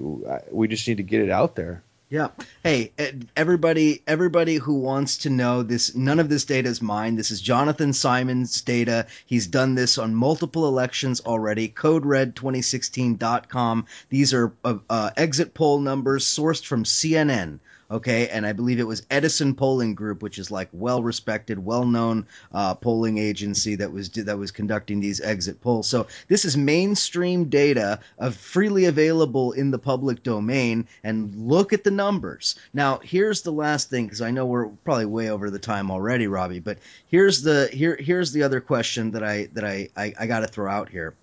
[0.52, 1.84] we just need to get it out there.
[2.10, 2.30] Yeah.
[2.64, 2.92] Hey,
[3.36, 7.16] everybody, everybody who wants to know this, none of this data is mine.
[7.16, 9.06] This is Jonathan Simon's data.
[9.28, 11.70] He's done this on multiple elections already.
[11.70, 13.86] CodeRed2016.com.
[14.10, 17.60] These are uh, uh, exit poll numbers sourced from CNN.
[17.92, 21.86] Okay, and I believe it was Edison Polling Group, which is like well respected, well
[21.86, 25.88] known uh, polling agency that was that was conducting these exit polls.
[25.88, 31.84] So this is mainstream data of freely available in the public domain, and look at
[31.84, 32.54] the numbers.
[32.76, 36.28] Now, here's the last thing because I know we're probably way over the time already,
[36.28, 36.60] Robbie.
[36.60, 36.78] But
[37.08, 40.48] here's the here here's the other question that I that I I, I got to
[40.48, 41.16] throw out here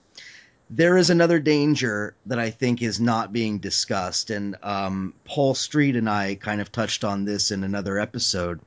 [0.69, 5.95] there is another danger that I think is not being discussed, and um, Paul Street
[5.97, 8.61] and I kind of touched on this in another episode.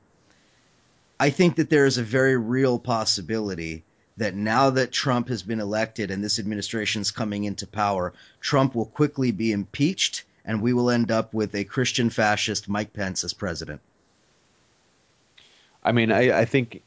[1.18, 3.84] I think that there is a very real possibility
[4.16, 8.74] that now that Trump has been elected and this administration is coming into power, Trump
[8.74, 13.24] will quickly be impeached, and we will end up with a Christian fascist Mike Pence
[13.24, 13.82] as president.
[15.84, 16.82] I mean, I, I think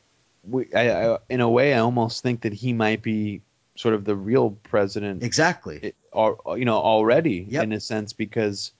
[0.48, 3.42] we, I, I, in a way, I almost think that he might be
[3.76, 5.94] sort of the real president Exactly.
[6.16, 7.64] al- you know already Yep.
[7.64, 8.72] in a sense because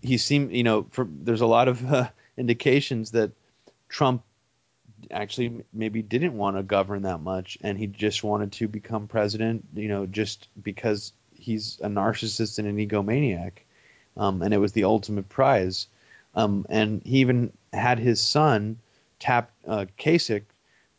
[0.00, 3.32] he seemed you know for there's a lot of uh, indications that
[3.88, 4.22] Trump
[5.10, 9.64] actually maybe didn't want to govern that much and he just wanted to become president
[9.74, 13.52] you know just because he's a narcissist and an egomaniac
[14.16, 15.88] um, and it was the ultimate prize
[16.34, 18.78] um, and he even had his son
[19.18, 20.44] tap uh, Kasich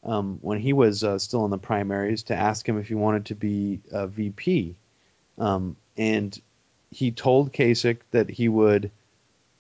[0.04, 3.26] um, when he was uh, still in the primaries to ask him if he wanted
[3.26, 4.76] to be a VP
[5.38, 6.40] um, and
[6.92, 8.92] he told Kasich that he would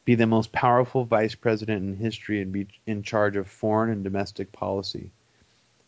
[0.06, 4.04] be the most powerful vice president in history and be in charge of foreign and
[4.04, 5.10] domestic policy.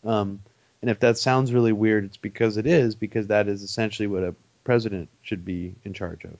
[0.04, 0.40] Um,
[0.80, 4.22] and if that sounds really weird, it's because it is, because that is essentially what
[4.22, 4.34] a
[4.64, 6.36] president should be in charge of.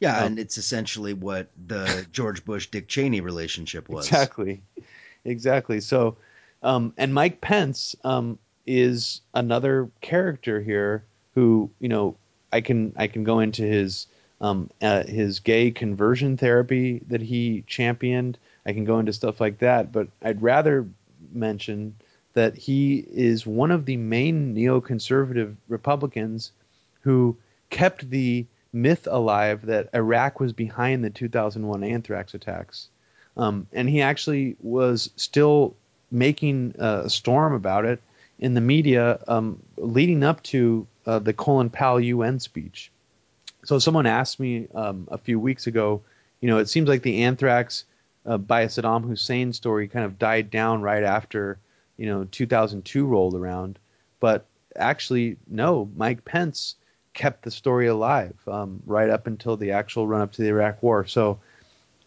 [0.00, 4.06] Yeah, Um, and it's essentially what the George Bush Dick Cheney relationship was.
[4.06, 4.62] Exactly,
[5.24, 5.80] exactly.
[5.80, 6.16] So,
[6.62, 11.04] um, and Mike Pence um, is another character here
[11.34, 12.16] who, you know,
[12.52, 14.06] I can I can go into his
[14.40, 18.38] um, uh, his gay conversion therapy that he championed.
[18.64, 20.86] I can go into stuff like that, but I'd rather
[21.32, 21.94] mention
[22.34, 26.52] that he is one of the main neoconservative Republicans
[27.00, 27.36] who
[27.70, 32.88] kept the myth alive that Iraq was behind the 2001 anthrax attacks.
[33.36, 35.76] Um, and he actually was still
[36.10, 38.00] making a storm about it
[38.38, 42.90] in the media um, leading up to uh, the Colin Powell UN speech.
[43.64, 46.02] So someone asked me um, a few weeks ago,
[46.40, 47.84] you know, it seems like the anthrax
[48.24, 51.58] uh, by Saddam Hussein story kind of died down right after,
[51.96, 53.78] you know, 2002 rolled around.
[54.20, 54.46] But
[54.76, 56.76] actually, no, Mike Pence
[57.14, 60.82] kept the story alive um, right up until the actual run up to the Iraq
[60.82, 61.06] War.
[61.06, 61.40] So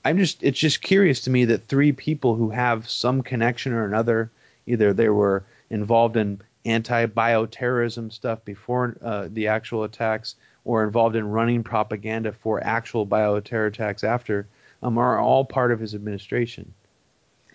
[0.05, 3.85] I'm just it's just curious to me that three people who have some connection or
[3.85, 4.31] another,
[4.65, 10.35] either they were involved in anti-bioterrorism stuff before uh, the actual attacks,
[10.65, 14.47] or involved in running propaganda for actual bioterror attacks after,
[14.83, 16.73] um, are all part of his administration.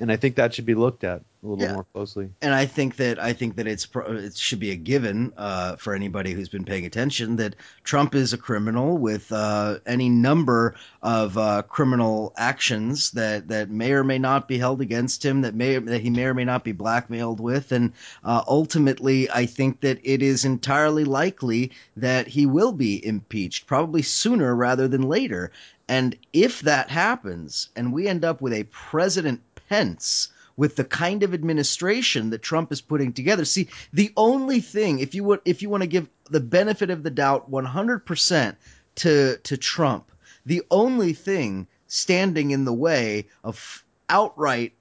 [0.01, 1.74] And I think that should be looked at a little Yeah.
[1.74, 2.30] more closely.
[2.42, 5.95] and I think that I think that it's it should be a given uh, for
[5.95, 11.36] anybody who's been paying attention that Trump is a criminal with uh, any number of
[11.36, 15.78] uh, criminal actions that that may or may not be held against him that may
[15.78, 17.92] that he may or may not be blackmailed with, and
[18.24, 24.03] uh, ultimately I think that it is entirely likely that he will be impeached, probably
[24.03, 25.53] sooner rather than later.
[25.86, 31.22] And if that happens, and we end up with a President Pence with the kind
[31.22, 33.44] of administration that Trump is putting together.
[33.44, 37.02] See, the only thing, if you would, if you want to give the benefit of
[37.02, 38.57] the doubt 100%
[38.96, 40.11] to to Trump,
[40.46, 44.74] the only thing standing in the way of outright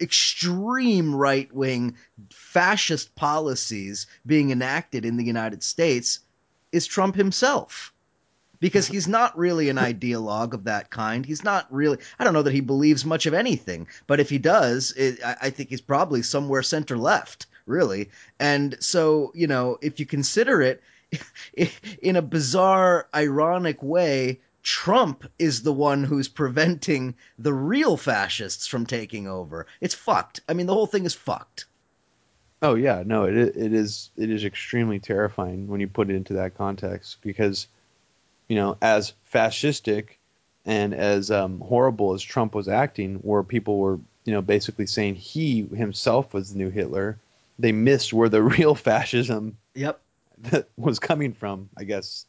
[0.00, 1.96] extreme right wing
[2.32, 6.20] fascist policies being enacted in the United States
[6.72, 7.92] is Trump himself
[8.60, 8.94] because mm-hmm.
[8.94, 11.26] he's not really an ideologue of that kind.
[11.26, 11.98] He's not really.
[12.18, 15.36] I don't know that he believes much of anything, but if he does, it, I,
[15.42, 18.10] I think he's probably somewhere center left, really.
[18.38, 20.82] And so, you know, if you consider it
[22.02, 24.40] in a bizarre, ironic way.
[24.62, 29.66] Trump is the one who's preventing the real fascists from taking over.
[29.80, 30.40] It's fucked.
[30.46, 31.64] I mean, the whole thing is fucked.
[32.62, 36.34] Oh yeah, no, it it is it is extremely terrifying when you put it into
[36.34, 37.68] that context because,
[38.50, 40.16] you know, as fascistic
[40.66, 45.14] and as um, horrible as Trump was acting, where people were you know basically saying
[45.14, 47.16] he himself was the new Hitler,
[47.60, 50.00] they missed where the real fascism Yep.
[50.50, 51.70] that was coming from.
[51.76, 52.26] I guess,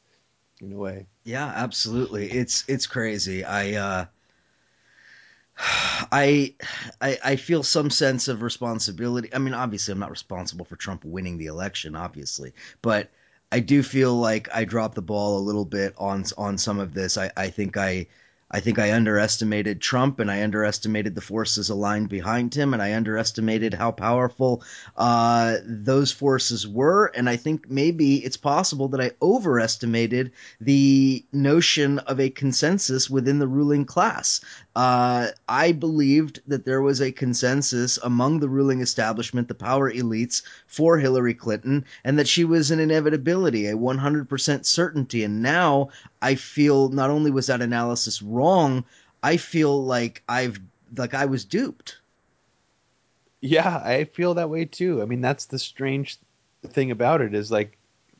[0.62, 1.08] in a way.
[1.24, 2.30] Yeah, absolutely.
[2.32, 3.44] It's it's crazy.
[3.44, 4.06] I uh
[6.12, 6.54] I,
[7.02, 9.34] I I feel some sense of responsibility.
[9.34, 12.54] I mean, obviously I'm not responsible for Trump winning the election, obviously,
[12.84, 13.10] but
[13.52, 16.94] I do feel like I dropped the ball a little bit on on some of
[16.94, 17.18] this.
[17.18, 18.08] I, I think I
[18.54, 22.94] I think I underestimated Trump and I underestimated the forces aligned behind him and I
[22.94, 24.62] underestimated how powerful
[24.98, 27.06] uh, those forces were.
[27.16, 33.40] And I think maybe it's possible that I overestimated the notion of a consensus within
[33.40, 34.42] the ruling class.
[34.76, 40.42] Uh, I believed that there was a consensus among the ruling establishment, the power elites,
[40.68, 45.24] for Hillary Clinton, and that she was an inevitability, a 100% certainty.
[45.24, 45.90] And now
[46.22, 48.84] I feel not only was that analysis wrong,
[49.24, 50.60] I feel like I've
[50.96, 51.98] like I was duped.
[53.42, 55.02] Yeah, I feel that way too.
[55.02, 56.18] I mean, that's the strange
[56.68, 57.76] thing about it is like,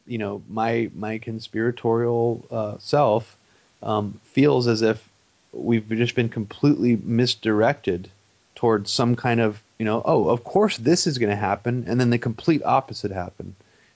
[0.08, 3.38] you know, my my conspiratorial uh, self
[3.84, 5.08] um, feels as if
[5.54, 8.10] we've just been completely misdirected
[8.56, 12.00] towards some kind of, you know, oh, of course this is going to happen, and
[12.00, 13.54] then the complete opposite happened.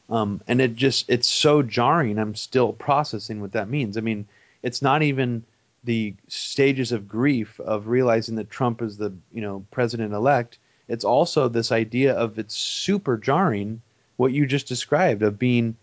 [0.10, 2.20] Um, and it just it's so jarring.
[2.20, 3.98] I'm still processing what that means.
[3.98, 4.28] I mean,
[4.62, 5.44] it's not even
[5.84, 10.60] the stages of grief of realizing that Trump is the you know president elect.
[10.88, 13.82] It's also this idea of it's super jarring
[14.18, 15.76] what you just described of being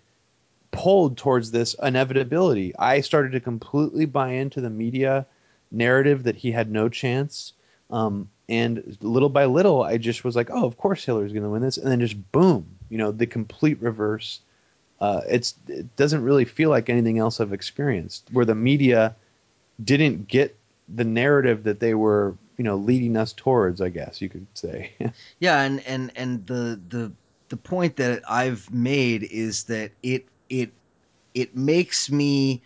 [0.71, 2.75] pulled towards this inevitability.
[2.77, 5.27] I started to completely buy into the media
[5.71, 7.53] narrative that he had no chance.
[7.91, 11.49] Um, and little by little, I just was like, oh, of course Hillary's going to
[11.49, 11.77] win this.
[11.77, 14.41] And then just boom, you know, the complete reverse.
[15.01, 19.17] Uh, it's it doesn't really feel like anything else I've experienced, where the media
[19.83, 20.57] didn't get
[20.89, 23.81] the narrative that they were, you know, leading us towards.
[23.81, 24.93] I guess you could say.
[25.41, 27.13] yeah, and and and the the
[27.49, 30.71] the point that I've made is that it it
[31.35, 32.63] it makes me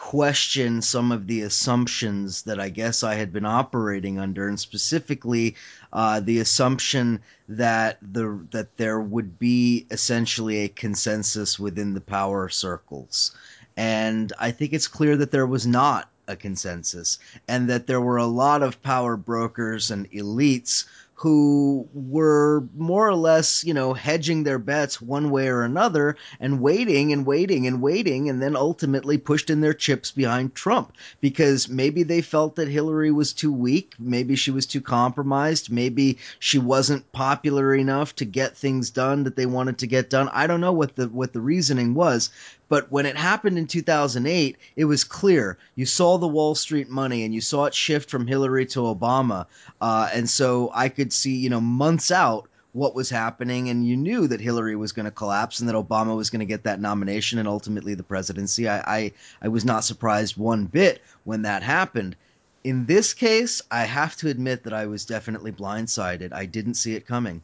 [0.00, 5.56] question some of the assumptions that I guess I had been operating under, and specifically
[5.92, 7.20] uh, the assumption
[7.50, 13.36] that the that there would be essentially a consensus within the power circles,
[13.76, 18.16] and I think it's clear that there was not a consensus, and that there were
[18.16, 20.86] a lot of power brokers and elites
[21.20, 26.62] who were more or less, you know, hedging their bets one way or another and
[26.62, 31.68] waiting and waiting and waiting and then ultimately pushed in their chips behind Trump because
[31.68, 36.58] maybe they felt that Hillary was too weak, maybe she was too compromised, maybe she
[36.58, 40.30] wasn't popular enough to get things done that they wanted to get done.
[40.32, 42.30] I don't know what the what the reasoning was,
[42.70, 45.58] but when it happened in 2008, it was clear.
[45.74, 49.46] You saw the Wall Street money and you saw it shift from Hillary to Obama.
[49.80, 53.68] Uh, and so I could see, you know, months out what was happening.
[53.70, 56.46] And you knew that Hillary was going to collapse and that Obama was going to
[56.46, 58.68] get that nomination and ultimately the presidency.
[58.68, 59.12] I, I,
[59.42, 62.14] I was not surprised one bit when that happened.
[62.62, 66.32] In this case, I have to admit that I was definitely blindsided.
[66.32, 67.42] I didn't see it coming.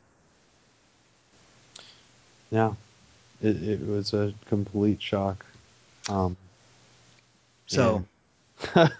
[2.48, 2.74] Yeah,
[3.42, 5.44] it, it was a complete shock.
[6.08, 6.36] Um,
[7.66, 8.04] so
[8.74, 8.90] I,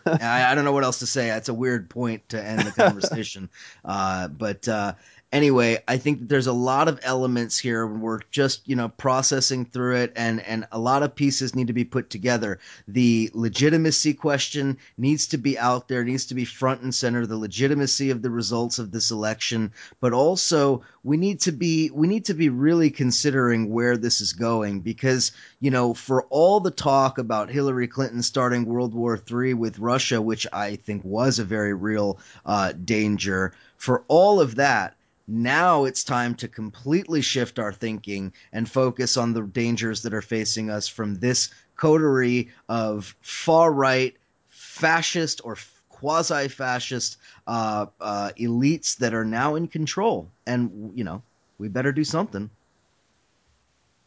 [0.51, 1.30] I, don't know what else to say.
[1.30, 3.49] It's a weird point to end the conversation.
[3.84, 4.95] uh, but uh,
[5.33, 7.87] anyway, I think there's a lot of elements here.
[7.87, 11.72] We're just, you know, processing through it, and and a lot of pieces need to
[11.72, 12.59] be put together.
[12.87, 17.27] The legitimacy question needs to be out there, needs to be front and center.
[17.27, 22.07] The legitimacy of the results of this election, but also we need to be we
[22.07, 26.70] need to be really considering where this is going because you know for all the
[26.70, 31.45] talk about Hillary Clinton starting World War III with Russia, which I think was a
[31.45, 33.53] very real uh, danger.
[33.77, 34.97] For all of that,
[35.29, 40.22] now it's time to completely shift our thinking and focus on the dangers that are
[40.22, 44.14] facing us from this coterie of far right,
[44.49, 45.57] fascist, or
[45.89, 47.16] quasi fascist
[47.47, 50.29] uh, uh, elites that are now in control.
[50.47, 51.22] And, you know,
[51.59, 52.51] we better do something.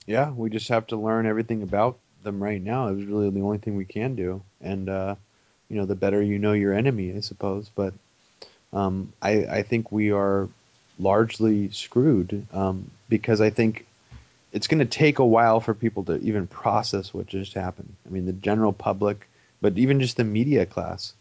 [0.06, 2.88] Yeah, we just have to learn everything about them right now.
[2.88, 4.42] It's really the only thing we can do.
[4.62, 5.16] And, uh,
[5.70, 7.70] you know, the better you know your enemy, I suppose.
[7.76, 7.94] But
[8.74, 10.50] um, I, I think we are
[11.00, 13.86] largely screwed um, because I think
[14.52, 17.96] it's going to take a while for people to even process what just happened.
[18.06, 19.28] I mean, the general public,
[19.62, 21.14] but even just the media class.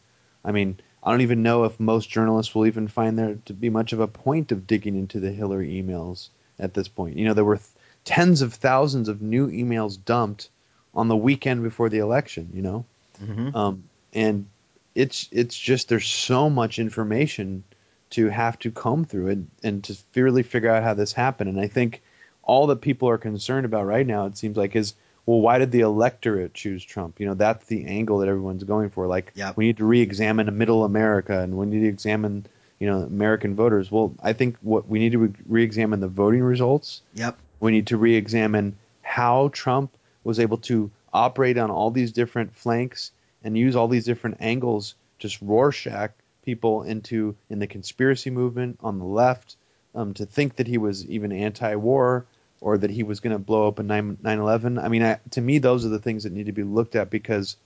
[0.45, 3.71] I mean, I don't even know if most journalists will even find there to be
[3.71, 7.17] much of a point of digging into the Hillary emails at this point.
[7.17, 7.69] You know, there were th-
[8.05, 10.49] tens of thousands of new emails dumped
[10.95, 12.51] on the weekend before the election.
[12.53, 12.85] You know,
[13.23, 13.55] mm-hmm.
[13.55, 14.47] um, and
[14.95, 17.63] it's it's just there's so much information
[18.11, 21.51] to have to comb through it and to really figure out how this happened.
[21.51, 22.03] And I think
[22.43, 24.95] all that people are concerned about right now, it seems like, is
[25.27, 27.21] well, why did the electorate choose Trump?
[27.21, 29.07] You know, that's the angle that everyone's going for.
[29.07, 29.59] Like, yep.
[29.59, 32.47] we need to re-examine middle America, and we need to examine,
[32.79, 33.93] you know, American voters.
[33.93, 37.03] Well, I think what we need to re-examine the voting results.
[37.13, 37.37] Yep.
[37.61, 39.95] We need to re-examine how Trump
[40.25, 43.13] was able to operate on all these different flanks
[43.45, 46.13] and use all these different angles, just Rorschach
[46.49, 49.57] people into in the conspiracy movement on the left
[49.95, 52.25] um, to think that he was even anti-war
[52.63, 54.83] or that he was going to blow up a 9/11.
[54.83, 57.11] I mean, I, to me, those are the things that need to be looked at
[57.11, 57.57] because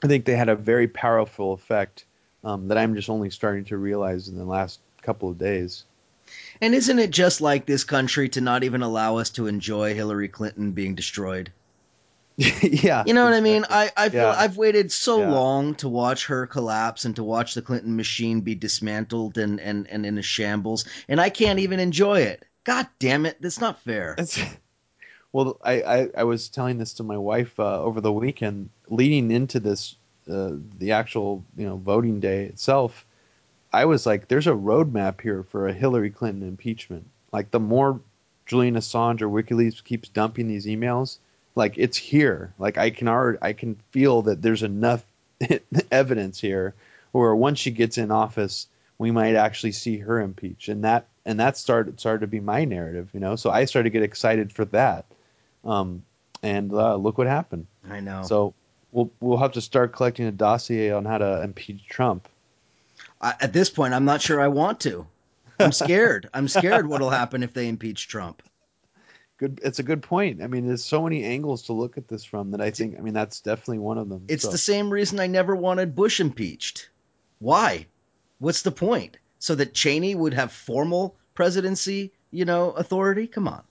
[0.00, 2.04] I think they had a very powerful effect
[2.44, 5.84] um, that I'm just only starting to realize in the last couple of days.
[6.60, 10.28] And isn't it just like this country to not even allow us to enjoy Hillary
[10.28, 11.50] Clinton being destroyed?
[12.62, 13.04] yeah.
[13.06, 13.64] You know what I mean?
[13.70, 14.34] I, I feel yeah.
[14.36, 15.30] I've waited so yeah.
[15.30, 19.86] long to watch her collapse and to watch the Clinton machine be dismantled and, and,
[19.88, 22.44] and in a shambles, and I can't even enjoy it.
[22.64, 23.40] God damn it.
[23.40, 24.16] That's not fair.
[24.24, 24.40] It's,
[25.32, 29.32] well, I, I, I, was telling this to my wife uh, over the weekend, leading
[29.32, 29.96] into this,
[30.30, 33.04] uh, the actual you know voting day itself.
[33.72, 37.08] I was like, there's a roadmap here for a Hillary Clinton impeachment.
[37.32, 38.00] Like the more
[38.46, 41.18] Julian Assange or WikiLeaks keeps dumping these emails,
[41.54, 42.52] like it's here.
[42.58, 45.04] Like I can already, I can feel that there's enough
[45.90, 46.74] evidence here
[47.12, 48.66] where once she gets in office,
[48.98, 52.64] we might actually see her impeached, and that and that started started to be my
[52.64, 53.36] narrative, you know.
[53.36, 55.04] So I started to get excited for that,
[55.64, 56.04] um,
[56.42, 57.66] and uh, look what happened.
[57.88, 58.22] I know.
[58.24, 58.54] So
[58.92, 62.28] we'll we'll have to start collecting a dossier on how to impeach Trump.
[63.20, 65.06] I, at this point, I'm not sure I want to.
[65.58, 66.28] I'm scared.
[66.34, 68.42] I'm scared what'll happen if they impeach Trump.
[69.36, 69.60] Good.
[69.64, 70.42] It's a good point.
[70.42, 72.96] I mean, there's so many angles to look at this from that I think.
[72.96, 74.24] I mean, that's definitely one of them.
[74.28, 76.88] It's So- the same reason I never wanted Bush impeached.
[77.40, 77.86] Why?
[78.38, 79.16] What's the point?
[79.40, 83.26] So that Cheney would have formal presidency, you know, authority?
[83.26, 83.62] Come on.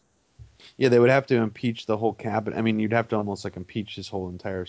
[0.77, 0.89] yeah.
[0.89, 2.57] They would have to impeach the whole cabinet.
[2.57, 4.65] I mean, you'd have to almost like impeach his whole entire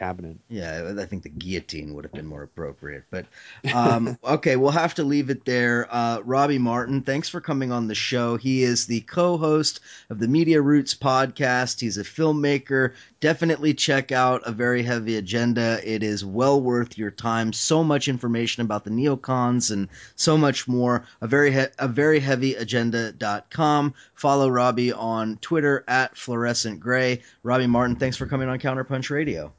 [0.00, 0.38] cabinet.
[0.48, 3.04] Yeah, I think the guillotine would have been more appropriate.
[3.10, 3.26] But
[3.74, 5.86] um, okay, we'll have to leave it there.
[5.90, 8.36] Uh, Robbie Martin, thanks for coming on the show.
[8.38, 11.80] He is the co host of the Media Roots podcast.
[11.80, 12.94] He's a filmmaker.
[13.20, 15.78] Definitely check out A Very Heavy Agenda.
[15.84, 17.52] It is well worth your time.
[17.52, 21.04] So much information about the neocons and so much more.
[21.20, 23.92] A very, he- a very heavy agenda.com.
[24.14, 27.20] Follow Robbie on Twitter at Fluorescent Grey.
[27.42, 29.52] Robbie Martin, thanks for coming on Counterpunch Radio.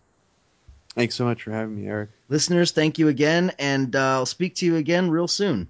[0.96, 2.10] Thanks so much for having me, Eric.
[2.28, 5.70] Listeners, thank you again, and uh, I'll speak to you again real soon.